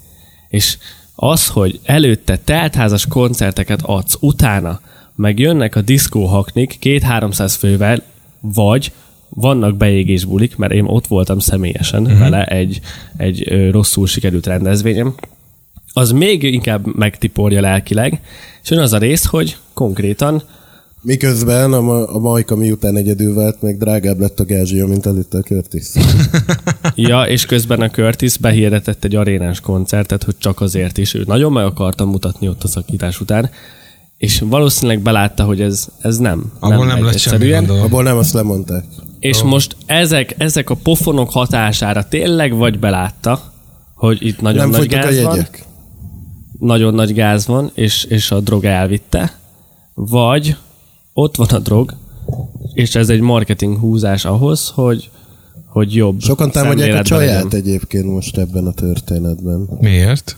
[0.50, 0.78] És
[1.16, 4.82] az, hogy előtte teltházas koncerteket adsz, utána
[5.16, 8.04] meg jönnek a diszkó haknik két-háromszáz fővel,
[8.40, 8.92] vagy
[9.30, 12.20] vannak beégés bulik, mert én ott voltam személyesen uh-huh.
[12.20, 12.80] vele egy,
[13.18, 15.14] egy rosszul sikerült rendezvényem,
[15.94, 18.22] az még inkább megtiporja lelkileg,
[18.64, 20.44] és jön az a rész, hogy konkrétan
[21.02, 25.38] Miközben a, ma- a Majka miután egyedül vált, meg drágább lett a gázsia, mint előtte
[25.38, 25.88] a Curtis.
[26.96, 31.14] Ja, és közben a Curtis behirdetett egy arénás koncertet, hogy csak azért is.
[31.14, 33.50] Ő nagyon meg akarta mutatni ott a szakítás után,
[34.20, 36.52] és valószínűleg belátta, hogy ez, ez nem.
[36.60, 37.52] Abból nem, megy lett semmi.
[37.52, 38.84] Abból nem azt lemondták.
[39.20, 43.54] És most ezek, ezek a pofonok hatására tényleg vagy belátta,
[43.96, 45.48] hogy itt nagyon nem nagy gáz van,
[46.60, 49.38] nagyon nagy gáz van, és, és a drog elvitte,
[49.94, 50.56] vagy
[51.14, 51.94] ott van a drog,
[52.74, 55.10] és ez egy marketing húzás ahhoz, hogy,
[55.66, 57.66] hogy jobb Sokan támadják a csaját legyen.
[57.66, 59.70] egyébként most ebben a történetben.
[59.80, 60.38] Miért?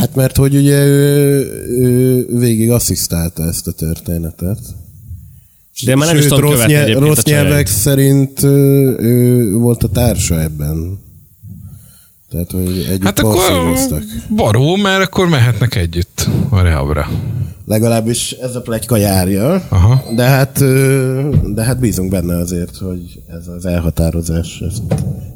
[0.00, 4.58] Hát mert hogy ugye ő, ő végig asszisztálta ezt a történetet.
[5.84, 10.40] De már nem is tudom rossz, egyébként rossz nyelvek szerint ő, ő volt a társa
[10.40, 10.98] ebben.
[12.30, 13.76] Tehát, hogy együtt Hát akkor
[14.36, 17.08] baró, mert akkor mehetnek együtt a rehabra.
[17.66, 20.04] Legalábbis ez a pletyka járja, Aha.
[20.14, 20.58] de hát,
[21.54, 24.82] de hát bízunk benne azért, hogy ez az elhatározás ezt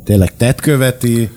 [0.04, 1.30] tényleg tett követi.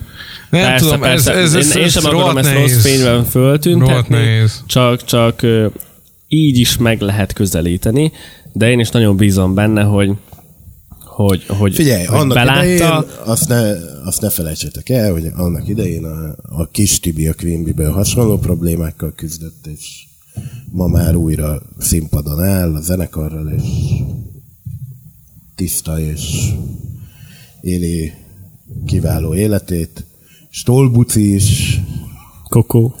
[0.50, 1.32] Nem Persze, tudom, persze.
[1.32, 5.42] ez, ez, ez, én, én sem akarom ezt rossz fényben föltüntetni, csak, csak
[6.28, 8.12] így is meg lehet közelíteni,
[8.52, 10.10] de én is nagyon bízom benne, hogy
[11.18, 13.72] hogy, hogy, Figyelj, hogy annak belátta, idején, azt ne,
[14.04, 19.12] azt ne felejtsétek el, hogy annak idején a, a kis Tibi a Quimby-ből hasonló problémákkal
[19.16, 20.06] küzdött, és
[20.70, 23.62] ma már újra színpadon áll a zenekarral, és
[25.54, 26.52] tiszta, és
[27.60, 28.12] éli
[28.86, 30.04] kiváló életét.
[30.50, 31.80] Stolbuci is,
[32.48, 32.94] Kokó.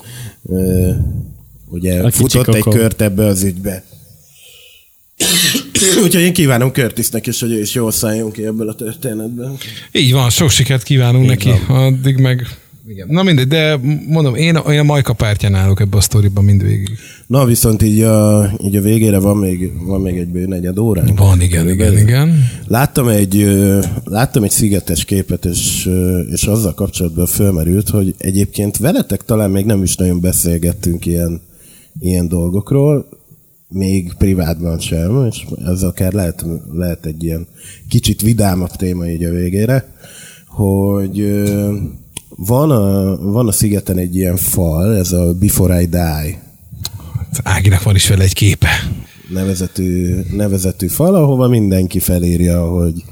[0.48, 0.90] ö,
[1.68, 3.84] ugye A futott egy kört ebbe az ügybe.
[6.02, 9.58] Úgyhogy én kívánom Curtisnek is, hogy ő is jól szálljon ki ebből a történetből.
[9.92, 11.82] Így van, sok sikert kívánunk Így neki, van.
[11.82, 12.46] addig meg
[12.88, 13.06] Igen.
[13.10, 16.98] Na mindegy, de mondom, én olyan Majka pártján állok ebbe a sztoriban mindvégig.
[17.26, 21.18] Na, viszont így a, így a végére van még, van még egy bő negyed óránk.
[21.18, 22.34] Van, igen, igen, igen.
[22.66, 23.46] Láttam egy,
[24.04, 25.90] láttam egy szigetes képet, és,
[26.30, 31.40] és azzal kapcsolatban fölmerült, hogy egyébként veletek talán még nem is nagyon beszélgettünk ilyen,
[32.00, 33.08] ilyen dolgokról,
[33.68, 37.46] még privátban sem, és ez akár lehet, lehet egy ilyen
[37.88, 39.88] kicsit vidámabb téma így a végére,
[40.46, 41.72] hogy ö,
[42.36, 46.46] van a, van a szigeten egy ilyen fal, ez a Before I Die
[47.42, 48.68] Áginak van is vele egy képe.
[49.32, 53.04] nevezetű, nevezetű fal, ahova mindenki felírja, hogy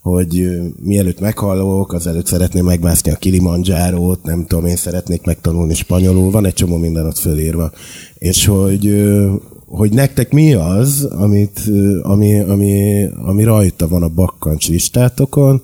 [0.00, 6.46] hogy mielőtt meghalok, azelőtt szeretném megmászni a Kilimanjárót, nem tudom, én szeretnék megtanulni spanyolul, van
[6.46, 7.70] egy csomó minden ott fölírva.
[8.18, 9.04] És hogy,
[9.66, 11.60] hogy nektek mi az, amit,
[12.02, 15.62] ami, ami, ami rajta van a bakkancs listátokon,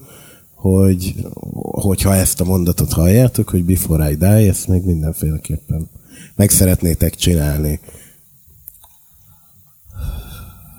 [0.61, 1.15] hogy,
[1.61, 5.89] hogyha ezt a mondatot halljátok, hogy before I die, ezt meg mindenféleképpen
[6.37, 7.81] meg szeretnétek csinálni.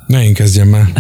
[0.08, 0.86] Ne én kezdjem már.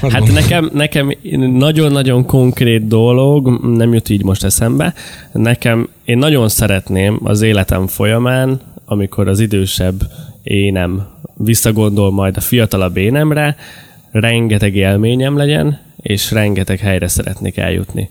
[0.00, 1.12] Hát nekem, nekem
[1.56, 4.94] nagyon-nagyon konkrét dolog, nem jut így most eszembe.
[5.32, 10.10] Nekem, én nagyon szeretném az életem folyamán, amikor az idősebb
[10.42, 11.06] énem
[11.36, 13.56] visszagondol majd a fiatalabb énemre,
[14.10, 18.10] rengeteg élményem legyen, és rengeteg helyre szeretnék eljutni.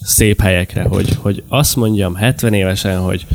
[0.00, 3.26] Szép helyekre, hogy, hogy azt mondjam 70 évesen, hogy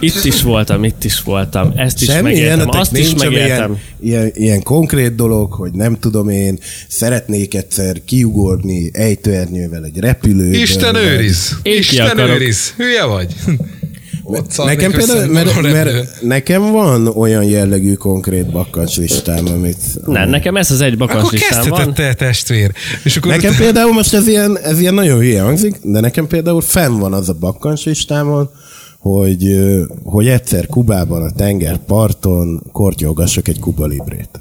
[0.00, 3.78] itt is voltam, itt is voltam, ezt is Semmi megéltem, ilyenetek azt is nincs, megéltem.
[4.00, 10.60] Ilyen, ilyen, ilyen konkrét dolog, hogy nem tudom én, szeretnék egyszer kiugorni ejtőernyővel egy repülőből.
[10.60, 11.56] Isten őriz!
[11.62, 12.34] Isten akarok.
[12.34, 12.74] őriz!
[12.76, 13.34] Hülye vagy?
[14.30, 20.06] Ott Nekem például, mert, mert nekem van olyan jellegű konkrét bakkancs listám, amit...
[20.06, 21.94] Nem, nekem ez az egy Akkor bakancs listám van.
[21.94, 22.72] te, testvér.
[23.04, 26.60] És akkor Nekem például most ez ilyen, ez ilyen nagyon hülye hangzik, de nekem például
[26.60, 28.50] fenn van az a bakkancs listámon,
[28.98, 29.58] hogy,
[30.04, 34.40] hogy egyszer Kubában a tengerparton kortyolgassak egy Kuba Librét.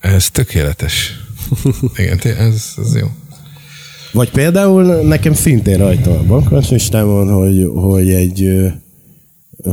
[0.00, 1.20] Ez tökéletes.
[1.96, 3.06] Igen, ez, ez jó.
[4.12, 8.50] Vagy például nekem szintén rajta a bakkancs listámon, hogy, hogy egy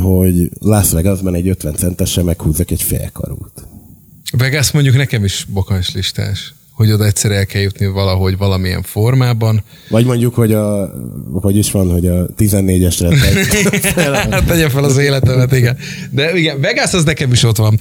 [0.01, 3.51] hogy Las Vegasban egy 50 centesen meghúzok egy félkarút.
[4.37, 9.63] Vegas mondjuk nekem is bokancs listás, hogy oda egyszer el kell jutni valahogy valamilyen formában.
[9.89, 10.91] Vagy mondjuk, hogy a,
[11.33, 13.83] hogy is van, hogy a 14-esre tegy-
[14.31, 15.77] Hát tegye fel az életemet, igen.
[16.11, 17.77] De igen, Vegas az nekem is ott van.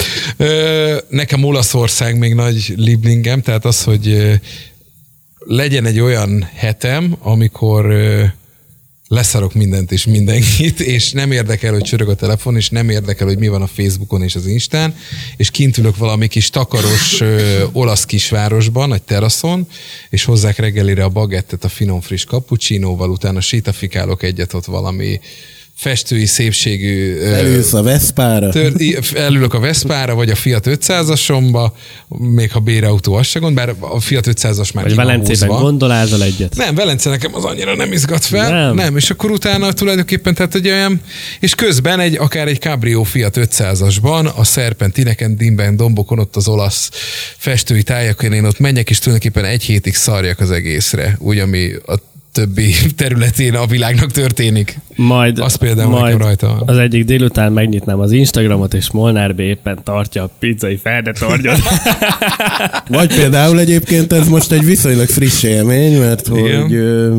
[1.09, 4.17] Nekem Olaszország még nagy liblingem, tehát az, hogy
[5.51, 7.95] legyen egy olyan hetem, amikor
[9.09, 13.39] leszarok mindent és mindenkit, és nem érdekel, hogy csörög a telefon, és nem érdekel, hogy
[13.39, 14.95] mi van a Facebookon és az Instán,
[15.37, 19.67] és kint ülök valami kis takaros ö, olasz kisvárosban, egy teraszon,
[20.11, 25.21] és hozzák reggelire a bagettet a finom friss cappuccinóval, utána sétafikálok egyet ott valami
[25.79, 28.49] festői szépségű Elülsz a Veszpára.
[28.49, 28.73] Tör,
[29.15, 31.71] elülök a Veszpára, vagy a Fiat 500-asomba,
[32.09, 35.63] még ha bérautó, az se gond, bár a Fiat 500-as már Vagy Velencében húzva.
[35.63, 36.57] gondolázol egyet.
[36.57, 38.51] Nem, Velence nekem az annyira nem izgat fel.
[38.51, 38.75] Nem.
[38.75, 38.97] nem.
[38.97, 41.01] és akkor utána tulajdonképpen, tehát egy olyan,
[41.41, 46.91] és közben egy, akár egy Cabrio Fiat 500-asban, a Serpentineken, Dimben, Dombokon, ott az olasz
[47.37, 51.95] festői tájakon én ott menjek, és tulajdonképpen egy hétig szarjak az egészre, úgy, ami a
[52.33, 54.79] többi területén a világnak történik.
[54.99, 56.63] Majd, Az például majd nekem rajta van.
[56.67, 61.59] az egyik délután megnyitnám az Instagramot, és Molnár B éppen tartja a pizzai feldetornyot.
[62.89, 67.15] Vagy például egyébként ez most egy viszonylag friss élmény, mert hogy ö,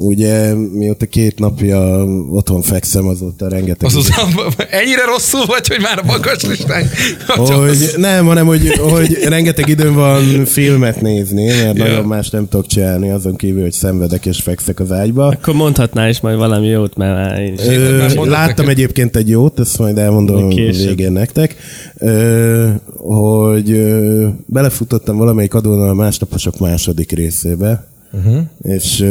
[0.00, 3.88] ugye mióta két napja otthon fekszem, azóta rengeteg...
[3.88, 4.26] Azután
[4.80, 6.84] ennyire rosszul vagy, hogy már a magas listán.
[7.26, 12.66] hogy nem, hanem hogy, hogy rengeteg időm van filmet nézni, mert nagyon más nem tudok
[12.66, 15.26] csinálni, azon kívül, hogy szenvedek és fekszek az ágyba.
[15.26, 17.66] Akkor mondhatná is majd valami jót, mert én is.
[17.66, 18.68] Ö, láttam neked?
[18.68, 20.86] egyébként egy jót, ezt majd elmondom a Később.
[20.86, 21.56] végén nektek,
[21.98, 28.42] ö, hogy ö, belefutottam valamelyik adónal a másnaposok második részébe, uh-huh.
[28.62, 29.06] és,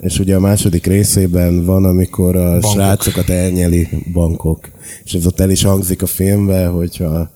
[0.00, 2.70] és ugye a második részében van, amikor a Bankok.
[2.72, 4.70] srácokat elnyeli bankok,
[5.04, 7.30] és ez ott el is hangzik a filmben, hogyha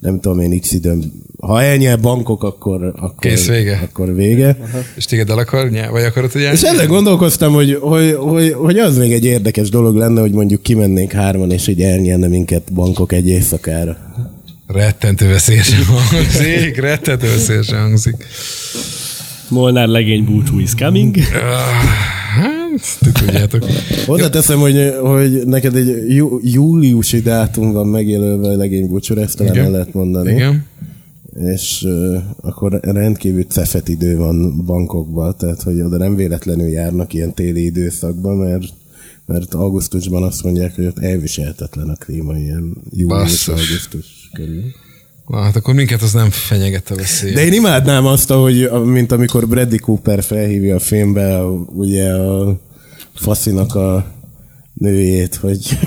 [0.00, 3.80] nem tudom én x időn, ha elnyel bankok, akkor, akkor, Kész, vége.
[3.82, 4.56] akkor vége.
[4.96, 8.96] És téged el akar, vagy akarod, hogy És ezen gondolkoztam, hogy, hogy, hogy, hogy az
[8.96, 13.28] még egy érdekes dolog lenne, hogy mondjuk kimennénk hárman, és így elnyerne minket bankok egy
[13.28, 13.96] éjszakára.
[14.66, 18.26] Rettentő veszélyesen hangzik, rettentő veszélyesen hangzik.
[19.50, 21.16] Molnár legény búcsú is coming.
[22.30, 23.64] Hát, ti tudjátok.
[24.06, 29.36] Oda teszem, hogy, hogy neked egy jú, júliusi dátum van megjelölve a legény búcsúra, ezt
[29.36, 30.32] talán el lehet mondani.
[30.32, 30.66] Igen.
[31.36, 37.34] és uh, akkor rendkívül cefet idő van bankokban, tehát hogy oda nem véletlenül járnak ilyen
[37.34, 38.72] téli időszakban, mert
[39.26, 44.62] mert augusztusban azt mondják, hogy ott elviselhetetlen a klíma, ilyen július-augusztus körül.
[45.30, 47.32] Na, hát akkor minket az nem fenyeget a veszély.
[47.32, 52.60] De én imádnám azt, hogy, mint amikor Bradley Cooper felhívja a filmbe ugye a
[53.14, 54.06] faszinak a
[54.74, 55.78] nőjét, hogy,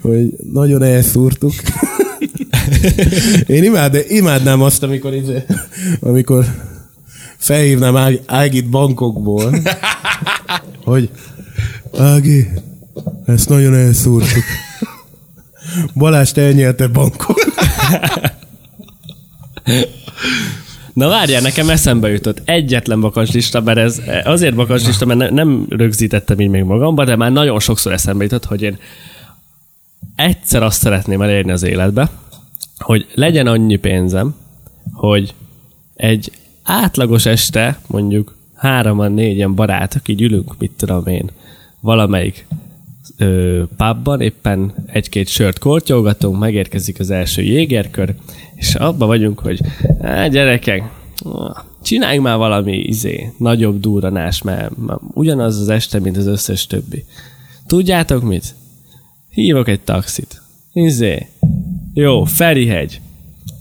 [0.00, 1.52] hogy nagyon elszúrtuk.
[3.46, 5.44] Én imád, imádnám azt, amikor, izé,
[6.00, 6.44] amikor
[7.36, 9.62] felhívnám Ágit bankokból,
[10.84, 11.10] hogy
[11.98, 12.48] Ági,
[13.26, 14.44] ezt nagyon elszúrtuk.
[15.94, 17.36] Balást elnyelte bankon.
[20.92, 26.48] Na várjál, nekem eszembe jutott egyetlen bakancslista, mert ez azért bakancslista, mert nem rögzítettem így
[26.48, 28.78] még magamba, de már nagyon sokszor eszembe jutott, hogy én
[30.16, 32.10] egyszer azt szeretném elérni az életbe,
[32.78, 34.34] hogy legyen annyi pénzem,
[34.92, 35.34] hogy
[35.94, 41.30] egy átlagos este, mondjuk hároman, négyen barátok, így ülünk, mit tudom én,
[41.80, 42.46] valamelyik
[43.18, 48.14] ö, pubban, éppen egy-két sört kortyolgatunk, megérkezik az első jégerkör,
[48.54, 49.60] és abban vagyunk, hogy
[50.00, 50.82] á, gyerekek,
[51.82, 54.70] csináljunk már valami izé, nagyobb durranás, mert
[55.14, 57.04] ugyanaz az este, mint az összes többi.
[57.66, 58.54] Tudjátok mit?
[59.30, 60.42] Hívok egy taxit.
[60.72, 61.26] Izé.
[61.94, 63.00] Jó, Ferihegy.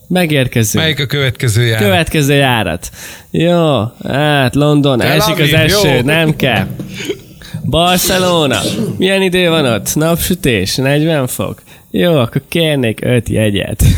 [0.07, 0.83] Megérkezünk.
[0.83, 1.83] Melyik a következő járat?
[1.83, 2.89] Következő járat.
[3.29, 6.01] Jó, hát London, Tel esik az eső, jó.
[6.01, 6.67] nem kell.
[7.65, 8.59] Barcelona.
[8.97, 9.95] Milyen idő van ott?
[9.95, 11.61] Napsütés, 40 fok.
[11.91, 13.83] Jó, akkor kérnék 5 jegyet.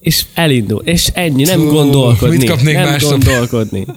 [0.00, 0.82] És elindul.
[0.84, 2.36] És ennyi, nem Hú, gondolkodni.
[2.36, 3.10] Mit kapnék nem másnap?
[3.10, 3.86] gondolkodni.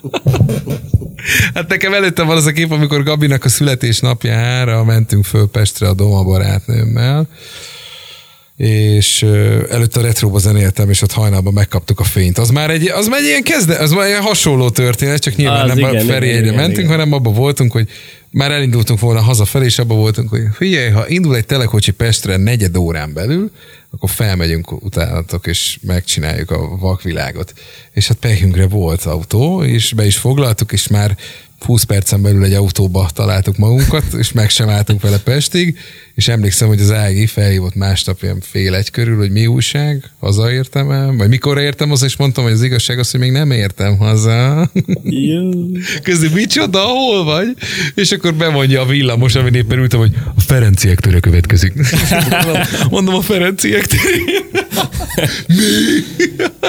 [1.53, 5.93] Hát nekem előtte van az a kép, amikor Gabinak a születésnapjára mentünk föl Pestre a
[5.93, 7.28] Doma barátnőmmel,
[8.57, 9.24] és
[9.69, 12.38] előtte a retroba zenéltem, és ott hajnalban megkaptuk a fényt.
[12.38, 15.69] Az már egy, az már egy ilyen kezde, az már egy hasonló történet, csak nyilván
[15.69, 16.89] az nem igen, a Feri mentünk, igen.
[16.89, 17.88] hanem abban voltunk, hogy
[18.32, 22.77] már elindultunk volna hazafelé, és abban voltunk, hogy figyelj, ha indul egy telekocsi Pestre negyed
[22.77, 23.51] órán belül,
[23.91, 27.53] akkor felmegyünk utánatok, és megcsináljuk a vakvilágot.
[27.91, 31.17] És hát pehünkre volt autó, és be is foglaltuk, és már
[31.66, 35.78] 20 percen belül egy autóba találtuk magunkat, és meg sem álltunk vele Pestig,
[36.16, 40.91] és emlékszem, hogy az Ági felhívott másnap ilyen fél egy körül, hogy mi újság, hazaértem
[40.91, 43.97] el, vagy mikor értem haza, és mondtam, hogy az igazság az, hogy még nem értem
[43.97, 44.70] haza.
[46.03, 47.47] Közben micsoda, hol vagy?
[47.95, 51.74] És akkor bemondja a villamos, amin éppen ültem, hogy a Ferenciek töre következik.
[52.89, 53.86] mondom, a Ferenciek
[55.47, 55.57] Mi?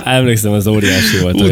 [0.05, 1.51] Emlékszem, az óriási volt, Ú, hogy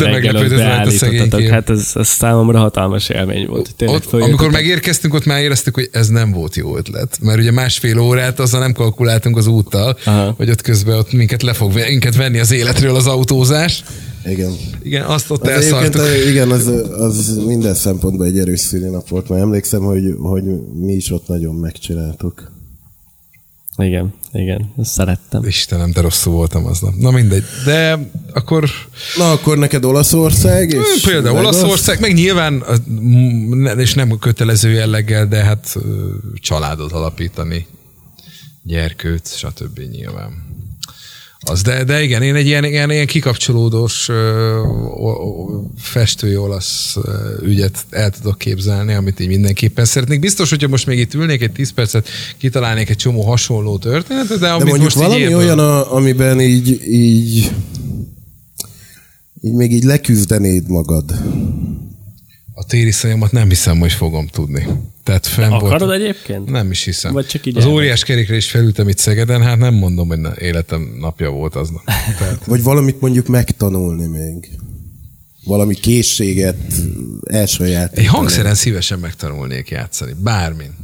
[0.48, 1.48] beállítottatok.
[1.48, 3.74] Hát ez, ez számomra hatalmas élmény volt.
[3.86, 7.18] ott, amikor megérkeztünk, ott már éreztük, hogy ez nem volt jó ötlet.
[7.20, 10.34] Mert ugye másfél órát azzal nem kalkuláltunk az úttal, Aha.
[10.36, 13.84] hogy ott közben ott minket le fog minket venni az életről az autózás.
[14.24, 14.52] Igen.
[14.82, 16.02] Igen, azt ott az elszartuk.
[16.28, 16.66] Igen, az,
[16.98, 21.54] az minden szempontból egy erős szülinap volt, mert emlékszem, hogy, hogy mi is ott nagyon
[21.54, 22.52] megcsináltuk.
[23.76, 25.44] Igen, igen, ezt szerettem.
[25.44, 26.94] Istenem, de rosszul voltam aznap.
[26.94, 27.98] Na mindegy, de
[28.32, 28.70] akkor...
[29.16, 30.70] Na akkor neked Olaszország?
[30.70, 32.64] És Például Olaszország, meg nyilván,
[33.76, 35.76] és nem kötelező jelleggel, de hát
[36.34, 37.66] családot alapítani,
[38.62, 39.78] gyerkőt, stb.
[39.90, 40.49] nyilván.
[41.50, 44.60] Az, de, de igen, én egy ilyen, ilyen, ilyen kikapcsolódós ö,
[45.78, 46.96] festői olasz
[47.42, 50.20] ügyet el tudok képzelni, amit így mindenképpen szeretnék.
[50.20, 54.46] Biztos, hogyha most még itt ülnék egy 10 percet, kitalálnék egy csomó hasonló történetet, de,
[54.46, 57.52] de mondjuk most valami így olyan, a, amiben így, így,
[59.40, 61.04] így még így leküzdenéd magad.
[62.60, 62.92] A téri
[63.30, 64.66] nem hiszem, hogy fogom tudni.
[65.04, 66.00] Tehát fenn Akarod volt.
[66.00, 66.50] egyébként?
[66.50, 67.12] Nem is hiszem.
[67.12, 70.32] Vagy csak így az óriás kerékre is felültem itt Szegeden, hát nem mondom, hogy na,
[70.38, 71.70] életem napja volt az.
[72.18, 72.44] Tehát...
[72.44, 74.48] Vagy valamit mondjuk megtanulni még.
[75.44, 76.56] Valami készséget
[77.24, 78.06] elsajátítani.
[78.06, 80.12] Egy hangszeren szívesen megtanulnék játszani.
[80.22, 80.74] Bármin.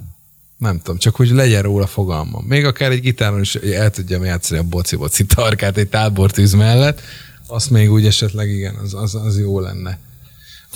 [0.59, 2.45] Nem tudom, csak hogy legyen róla fogalmam.
[2.45, 7.01] Még akár egy gitáron is el tudjam játszani a boci-boci tarkát egy tábortűz mellett,
[7.47, 9.99] azt még úgy esetleg igen, az, az, az jó lenne.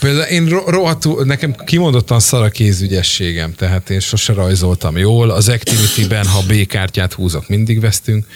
[0.01, 5.31] Például én rohadtul, nekem kimondottan szar a kézügyességem, tehát én sose rajzoltam jól.
[5.31, 8.27] Az Activity-ben, ha B-kártyát húzok, mindig vesztünk,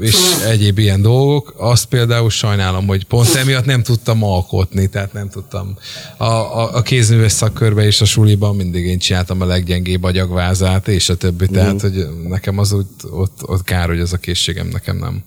[0.00, 0.14] és
[0.48, 1.54] egyéb ilyen dolgok.
[1.56, 5.76] Azt például sajnálom, hogy pont emiatt nem tudtam alkotni, tehát nem tudtam.
[6.16, 11.08] A, a, a kézműves szakkörbe és a suliban mindig én csináltam a leggyengébb agyagvázát, és
[11.08, 11.78] a többi, tehát mm.
[11.78, 15.22] hogy nekem az ott, ott, ott kár, hogy az a készségem nekem nem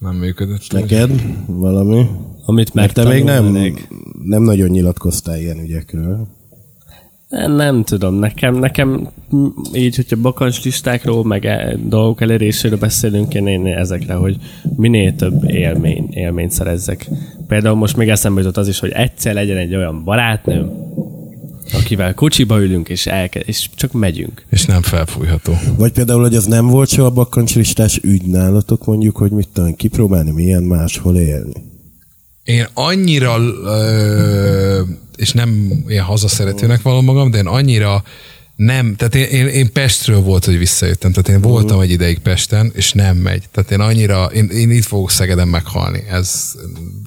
[0.00, 0.72] nem működött.
[0.72, 1.10] Neked
[1.46, 2.06] valami?
[2.44, 3.56] Amit Mert te még nem,
[4.22, 6.26] nem nagyon nyilatkoztál ilyen ügyekről.
[7.28, 9.08] Nem, nem tudom, nekem, nekem
[9.72, 14.36] így, hogyha bakancslistákról, meg e, dolgok eléréséről beszélünk, én, én ezekre, hogy
[14.76, 17.08] minél több élmény, élményt szerezzek.
[17.48, 20.70] Például most még eszembe jutott az is, hogy egyszer legyen egy olyan barátnőm,
[21.72, 24.44] akivel kocsiba ülünk, és, elke- és csak megyünk.
[24.50, 25.58] És nem felfújható.
[25.76, 30.30] Vagy például, hogy az nem volt soha bakkantslistás ügy nálatok, mondjuk, hogy mit tudom, kipróbálni,
[30.30, 31.52] milyen máshol élni.
[32.44, 34.82] Én annyira, ö,
[35.16, 38.02] és nem ilyen hazaszeretőnek való magam, de én annyira
[38.64, 42.72] nem, tehát én, én, én Pestről volt, hogy visszajöttem, tehát én voltam egy ideig Pesten,
[42.74, 43.42] és nem megy.
[43.52, 46.52] Tehát én annyira, én, én itt fogok Szegeden meghalni, ez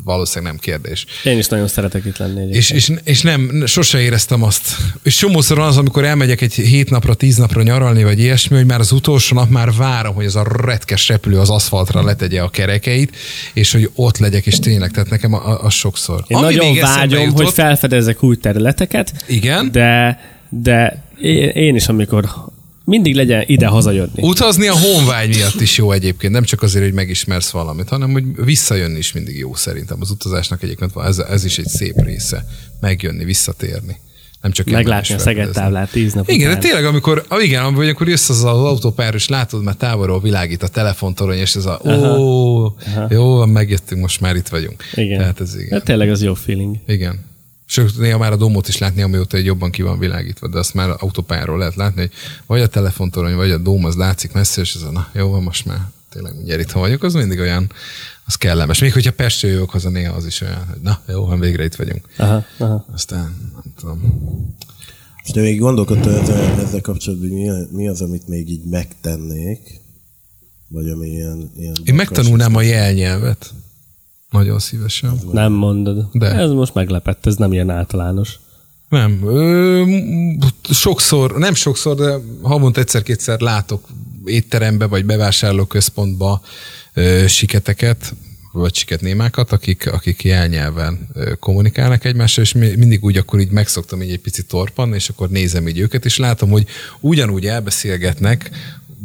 [0.04, 1.06] valószínűleg nem kérdés.
[1.24, 2.40] Én is nagyon szeretek itt lenni.
[2.40, 2.56] egyébként.
[2.56, 4.78] És, és, és nem, sose éreztem azt.
[5.04, 8.80] És csomószor az, amikor elmegyek egy hét napra, tíz napra nyaralni, vagy ilyesmi, hogy már
[8.80, 13.16] az utolsó nap már várom, hogy ez a retkes repülő az aszfaltra letegye a kerekeit,
[13.54, 16.24] és hogy ott legyek, és tényleg, tehát nekem az sokszor.
[16.28, 19.72] Én Ami nagyon vágyom, jutott- hogy felfedezzek új területeket, Igen.
[19.72, 22.30] de, de én, én is, amikor
[22.86, 24.22] mindig legyen ide hazajönni.
[24.22, 28.24] Utazni a honvágy miatt is jó egyébként, nem csak azért, hogy megismersz valamit, hanem hogy
[28.36, 29.98] visszajönni is mindig jó szerintem.
[30.02, 32.46] Az utazásnak egyébként ez, ez is egy szép része.
[32.80, 33.98] Megjönni, visszatérni.
[34.42, 36.60] Nem csak Meglátni a Szeged táblát tíz nap Igen, de után.
[36.60, 40.64] tényleg, amikor, ah, igen, amikor amikor jössz az, az autópár, és látod, mert távolról világít
[40.64, 42.76] a telefontorony, és ez a, ó,
[43.10, 44.84] jó, van, megjöttünk, most már itt vagyunk.
[44.94, 45.18] Igen.
[45.18, 45.70] Tehát ez igen.
[45.72, 46.76] Hát tényleg az jó feeling.
[46.88, 47.20] Igen.
[47.66, 50.74] Sőt, néha már a domot is látni, amióta egy jobban ki van világítva, de azt
[50.74, 52.12] már autópályáról lehet látni, hogy
[52.46, 55.44] vagy a telefontorony, vagy a dóm, az látszik messze, és ez a, na jó, van
[55.44, 57.72] most már tényleg mindjárt itt vagyok, az mindig olyan,
[58.26, 58.80] az kellemes.
[58.80, 61.76] Még hogyha Pestről jövök haza, néha az is olyan, hogy na jó, van végre itt
[61.76, 62.08] vagyunk.
[62.18, 62.86] Aha, aha.
[62.94, 64.02] Aztán, nem tudom.
[65.24, 69.82] És te még gondolkodtál ezzel, ezzel kapcsolatban, hogy mi, mi az, amit még így megtennék?
[70.68, 71.52] Vagy ami ilyen...
[71.58, 73.54] ilyen Én megtanulnám a jelnyelvet.
[74.34, 75.20] Nagyon szívesen.
[75.32, 76.08] Nem mondod.
[76.12, 76.28] De.
[76.28, 78.40] Ez most meglepett, ez nem ilyen általános.
[78.90, 79.20] Nem.
[79.28, 79.84] Ö,
[80.70, 83.88] sokszor, nem sokszor, de havonta egyszer-kétszer látok
[84.26, 86.42] étterembe vagy bevásárlóközpontba
[86.94, 88.14] ö, siketeket,
[88.52, 91.10] vagy siketnémákat, akik, akik jelnyelven
[91.40, 95.30] kommunikálnak egymással, és mi- mindig úgy akkor így megszoktam így egy picit torpan, és akkor
[95.30, 96.66] nézem így őket, és látom, hogy
[97.00, 98.52] ugyanúgy elbeszélgetnek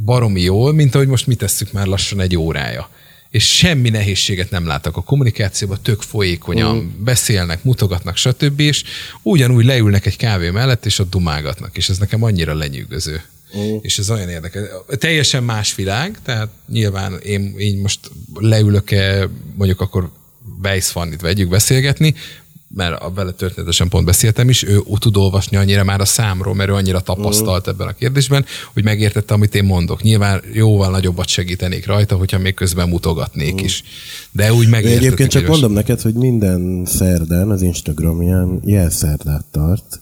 [0.04, 2.88] baromi jól, mint ahogy most mi tesszük már lassan egy órája
[3.30, 6.84] és semmi nehézséget nem látok a kommunikációban, tök folyékonyan uh.
[6.84, 8.60] beszélnek, mutogatnak, stb.
[8.60, 8.84] És
[9.22, 13.22] ugyanúgy leülnek egy kávé mellett, és ott dumálgatnak, és ez nekem annyira lenyűgöző.
[13.52, 13.78] Uh.
[13.82, 14.62] És ez olyan érdekes.
[14.98, 18.00] Teljesen más világ, tehát nyilván én, én most
[18.34, 20.10] leülök-e, mondjuk akkor
[20.62, 22.14] Weiss Fannit vegyük beszélgetni,
[22.74, 26.70] mert a vele történetesen pont beszéltem is, ő tud olvasni annyira már a számról, mert
[26.70, 30.02] ő annyira tapasztalt ebben a kérdésben, hogy megértette, amit én mondok.
[30.02, 33.82] Nyilván jóval nagyobbat segítenék rajta, hogyha még közben mutogatnék is.
[34.30, 35.04] De úgy megértették.
[35.04, 40.00] egyébként csak mondom neked, hogy minden szerdán az Instagramján jelszerdát tart,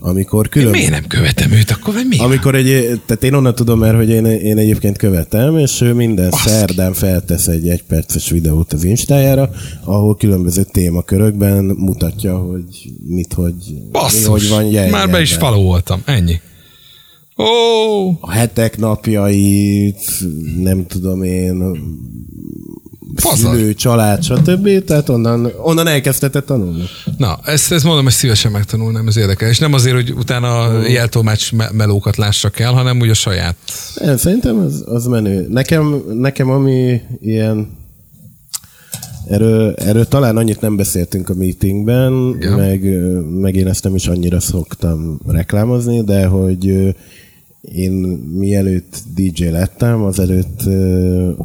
[0.00, 0.70] amikor külön...
[0.70, 2.18] Miért nem követem őt akkor, vagy mi?
[2.18, 6.30] Amikor egy, tehát én onnan tudom, mert hogy én, én egyébként követem, és ő minden
[6.30, 6.48] Baszki.
[6.48, 9.50] szerdán feltesz egy egyperces videót az Instájára,
[9.84, 12.64] ahol különböző témakörökben mutatja, hogy
[13.06, 14.90] mit, hogy, mi, Basszus, hogy van jelnyelven.
[14.90, 16.40] már be is follow voltam, ennyi.
[17.36, 20.24] Ó, A hetek napjait,
[20.62, 21.62] nem tudom én,
[23.22, 23.54] Pazar.
[23.54, 24.84] szülő, család, stb.
[24.84, 26.82] Tehát onnan, onnan elkezdhetett tanulni.
[27.16, 29.48] Na, ezt, ezt mondom, ezt szívesen megtanulnám, ez érdekel.
[29.48, 33.56] És nem azért, hogy utána a jeltolmács me- melókat lássak el, hanem úgy a saját.
[34.04, 35.46] Én szerintem az, az menő.
[35.50, 37.78] Nekem, nekem ami ilyen
[39.28, 42.56] Erről, erről talán annyit nem beszéltünk a meetingben, Ja.
[42.56, 42.82] meg,
[43.40, 46.94] meg én ezt nem is annyira szoktam reklámozni, de hogy
[47.60, 47.92] én
[48.34, 50.60] mielőtt DJ lettem, azelőtt,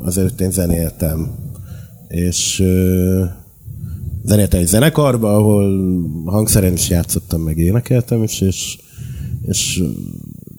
[0.03, 1.32] azelőtt én zenéltem.
[2.07, 3.23] És ö,
[4.23, 8.77] zenéltem egy zenekarba, ahol hangszeren is játszottam, meg énekeltem is, és,
[9.41, 9.83] és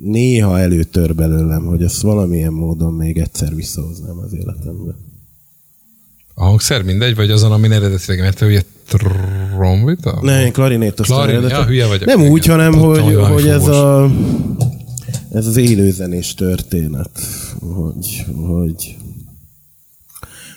[0.03, 4.94] néha előtör belőlem, hogy ezt valamilyen módon még egyszer visszahoznám az életembe.
[6.34, 10.18] A hangszer mindegy, vagy azon, ami eredetileg, mert ugye trombita?
[10.22, 12.30] Ne, én klarinétos Klarin- ja, hülye vagyok, Nem igen.
[12.30, 14.11] úgy, hanem Tudtam, hogy, hogy hogy ez, a,
[15.32, 17.11] ez az élőzenés történet,
[17.61, 18.97] hogy, hogy,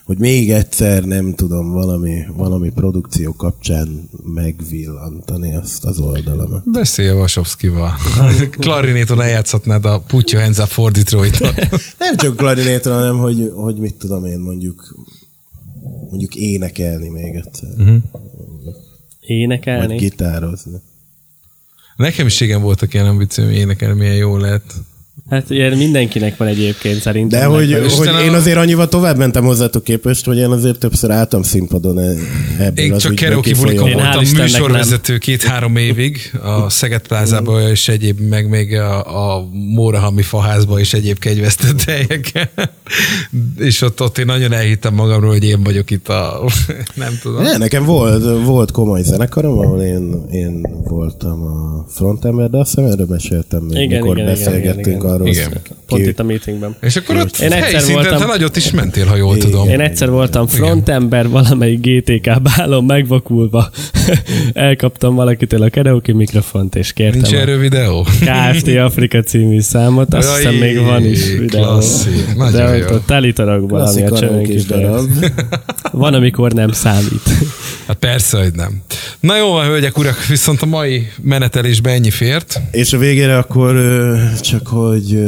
[0.09, 6.71] hogy még egyszer nem tudom valami, valami produkció kapcsán megvillantani ezt az oldalamat.
[6.71, 7.93] Beszélj Vasovszkival.
[8.59, 11.55] Klarinéton eljátszhatnád a Put Your Hands Up for Detroit-ot.
[11.99, 14.95] Nem csak klarinéton, hanem hogy, hogy mit tudom én mondjuk
[16.09, 17.69] mondjuk énekelni még egyszer.
[17.77, 18.03] Uh-huh.
[19.19, 19.87] Énekelni.
[19.87, 20.77] Vagy gitározni.
[21.95, 24.73] Nekem is igen voltak ilyen ambícióim, hogy énekelni milyen jó lehet.
[25.29, 27.39] Hát ilyen mindenkinek van egyébként szerintem.
[27.39, 28.23] De hogy, hogy Istenem.
[28.23, 32.15] én azért annyival tovább mentem hozzátok képest, hogy én azért többször álltam színpadon e-
[32.59, 38.19] ebből Én az csak karaoke bulikon voltam műsorvezető két-három évig, a Szeged plázában és egyéb,
[38.19, 42.49] meg még a, a Mórahami faházba és egyéb kegyvesztett helyeken.
[43.57, 46.43] és ott, ott én nagyon elhittem magamról, hogy én vagyok itt a...
[46.95, 47.41] nem tudom.
[47.41, 52.91] Ne, nekem volt, volt komoly zenekarom, ahol én, én voltam a frontember, de azt hiszem
[52.91, 55.18] erről meséltem még, Igen, mikor igen, igen, beszélgettünk igen, igen.
[55.21, 55.33] Arról.
[55.33, 55.51] Igen.
[55.87, 56.75] Pont itt a meetingben.
[56.81, 59.49] És akkor ott Én egyszer voltam- te nagyot is mentél, ha jól Igen.
[59.49, 59.69] tudom.
[59.69, 63.69] Én egyszer voltam frontember valamelyik GTK bálon megvakulva.
[64.53, 68.01] Elkaptam valakitől a karaoke mikrofont, és kértem Nincs a erről videó?
[68.19, 70.13] KFT Afrika című számot.
[70.13, 71.81] Azt hiszem még van is videó.
[72.37, 72.85] nagyon De jó.
[72.87, 75.09] ott, telítanak valami Klasszik a kis darab.
[75.91, 77.21] Van, amikor nem számít.
[77.87, 78.81] Hát persze, hogy nem.
[79.19, 82.61] Na jó van, hölgyek, urak, viszont a mai menetelésbe ennyi fért.
[82.71, 83.75] És a végére akkor
[84.41, 85.19] csak, hogy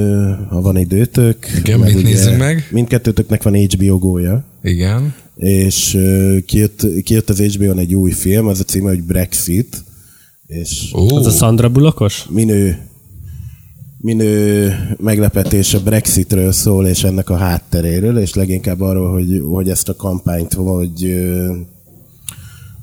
[0.50, 1.48] ha van időtök.
[1.58, 2.68] Igen, meg mit nézzünk meg?
[2.72, 5.14] Mindkettőtöknek van HBO gólya, Igen.
[5.36, 5.98] és
[6.46, 9.84] kijött, kijött az HBO-n egy új film, az a címe, hogy Brexit,
[10.48, 12.26] és Ó, Az a Sandra Bulokos?
[12.30, 12.78] minő,
[13.98, 19.90] minő meglepetés a Brexitről szól, és ennek a hátteréről, és leginkább arról, hogy, hogy ezt
[19.90, 21.24] a kampányt hogy,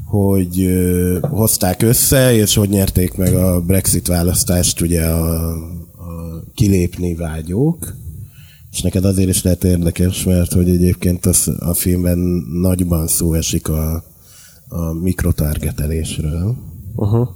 [0.08, 7.14] hogy ö, hozták össze, és hogy nyerték meg a Brexit választást ugye a, a kilépni
[7.14, 7.94] vágyók.
[8.72, 12.18] És neked azért is lehet érdekes, mert hogy egyébként az, a filmben
[12.62, 14.04] nagyban szó esik a,
[14.68, 16.56] a mikrotargetelésről.
[16.94, 17.28] Uh-huh.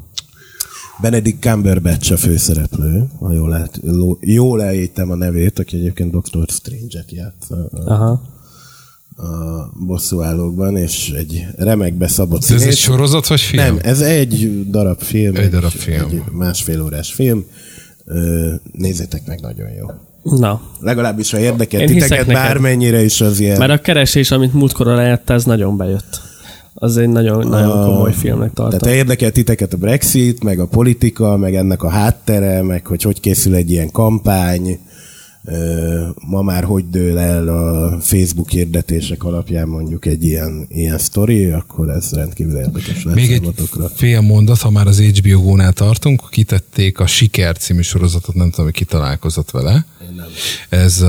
[1.01, 3.81] Benedict Cumberbatch a főszereplő, ha jól, lehet,
[4.21, 8.23] jól elejtem a nevét, aki egyébként Doctor Strange-et játsza a, Aha.
[9.17, 13.63] A bosszúállókban, és egy remekbe szabott ez egy sorozat vagy film?
[13.65, 15.35] Nem, ez egy darab film.
[15.37, 16.07] Egy darab film.
[16.11, 17.45] Egy másfél órás film.
[18.73, 19.87] Nézzétek meg, nagyon jó.
[20.23, 22.43] Na, Legalábbis, ha érdekel Én hiszek titeket, neked.
[22.43, 23.59] bármennyire is az ilyen...
[23.59, 26.21] mert a keresés, amit múltkor lejátta, ez nagyon bejött.
[26.75, 28.79] Az egy nagyon, nagyon komoly filmnek tartom.
[28.79, 33.21] Tehát érdekel titeket a Brexit, meg a politika, meg ennek a háttere, meg hogy hogy
[33.21, 34.79] készül egy ilyen kampány,
[36.15, 41.89] ma már hogy dől el a Facebook hirdetések alapján mondjuk egy ilyen, ilyen sztori, akkor
[41.89, 43.53] ez rendkívül érdekes lesz Még egy
[43.97, 48.65] fél mondat, ha már az HBO Go-nál tartunk, kitették a Siker című sorozatot, nem tudom,
[48.65, 49.87] hogy ki találkozott vele.
[50.69, 51.05] Ez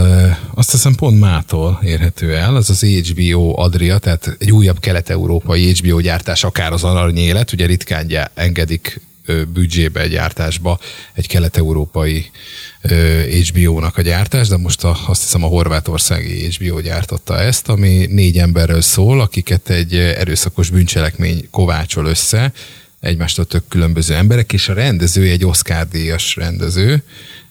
[0.54, 6.00] azt hiszem pont mától érhető el, az az HBO Adria, tehát egy újabb kelet-európai HBO
[6.00, 9.02] gyártás, akár az aranyélet, ugye ritkán engedik
[9.54, 10.80] büdzsébe, gyártásba
[11.14, 12.26] egy kelet-európai
[13.50, 18.38] HBO-nak a gyártás, de most a, azt hiszem a horvátországi HBO gyártotta ezt, ami négy
[18.38, 22.54] emberről szól, akiket egy erőszakos bűncselekmény kovácsol össze,
[23.00, 27.04] egymástól tök különböző emberek, és a rendező egy Oscar-díjas rendező,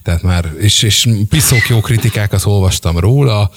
[0.02, 3.50] tehát már, és, és piszok jó kritikákat olvastam róla,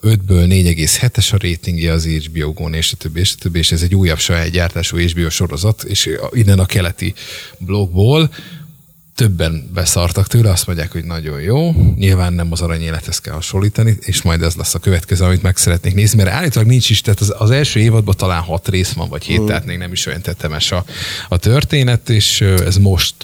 [0.00, 3.82] 5-ből 4,7-es a ratingje az HBO Go-n, és a többi, és a többi, és ez
[3.82, 7.14] egy újabb saját gyártású HBO sorozat, és innen a keleti
[7.58, 8.30] blogból
[9.14, 14.22] többen beszartak tőle, azt mondják, hogy nagyon jó, nyilván nem az aranyélethez kell hasonlítani, és
[14.22, 17.34] majd ez lesz a következő, amit meg szeretnék nézni, mert állítólag nincs is, tehát az,
[17.38, 20.72] az első évadban talán hat rész van, vagy hét, tehát még nem is olyan tetemes
[20.72, 20.84] a,
[21.28, 23.14] a történet, és ez most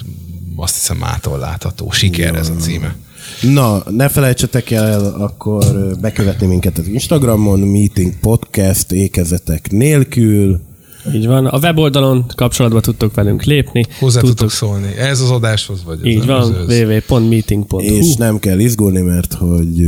[0.55, 1.91] azt hiszem mától látható.
[1.91, 2.95] Siker ez a címe.
[3.41, 5.65] Na, ne felejtsetek el akkor
[6.01, 10.61] bekövetni minket az Instagramon, Meeting Podcast, ékezetek nélkül,
[11.13, 11.45] Így van.
[11.45, 13.85] A weboldalon kapcsolatba tudtok velünk lépni.
[13.99, 14.95] Hozzá tudtok, tudtok szólni.
[14.97, 16.05] Ez az adáshoz vagy?
[16.05, 17.79] Így van, www.meeting.hu.
[17.79, 19.85] és nem kell izgulni, mert hogy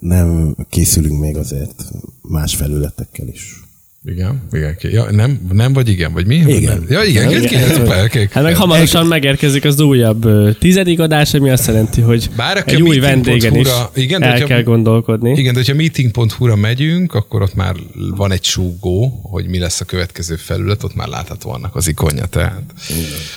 [0.00, 1.84] nem készülünk még azért
[2.22, 3.67] más felületekkel is.
[4.10, 4.76] Igen, igen.
[4.78, 6.34] ki- Ja, nem, nem vagy igen, vagy mi?
[6.34, 6.84] Igen.
[6.88, 7.42] Ja, igen, igen.
[7.42, 7.60] Igen.
[7.62, 7.74] igen.
[7.74, 8.28] Szuper, oké.
[8.32, 10.26] Hát meg hamarosan megérkezik az újabb
[10.58, 14.26] tizedik adás, ami azt jelenti, hogy Bár aki egy a új vendégen is igen, de
[14.26, 15.30] el hogyha- kell gondolkodni.
[15.30, 17.74] Igen, de hogyha meeting.hu-ra megyünk, akkor ott már
[18.16, 22.24] van egy súgó, hogy mi lesz a következő felület, ott már látható annak az ikonja,
[22.26, 22.62] tehát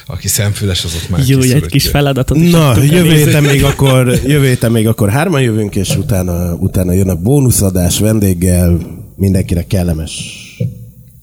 [0.05, 4.07] aki szemfüles, az ott már Jó, egy kis feladatot is Na, jövő héten még akkor,
[4.25, 8.99] jövő héten még akkor hárman jövünk, és utána, utána jön a bónuszadás vendéggel.
[9.15, 10.40] Mindenkinek kellemes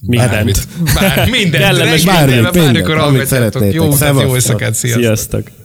[0.08, 0.30] Mindent.
[0.30, 0.68] Bármit.
[0.94, 1.64] Bár, mindent.
[1.64, 3.72] Kellemes bármit, bármikor amit szeretnétek.
[3.72, 5.02] Jó, utat, jó éjszakát, sziasztok.
[5.02, 5.58] Sziasztok!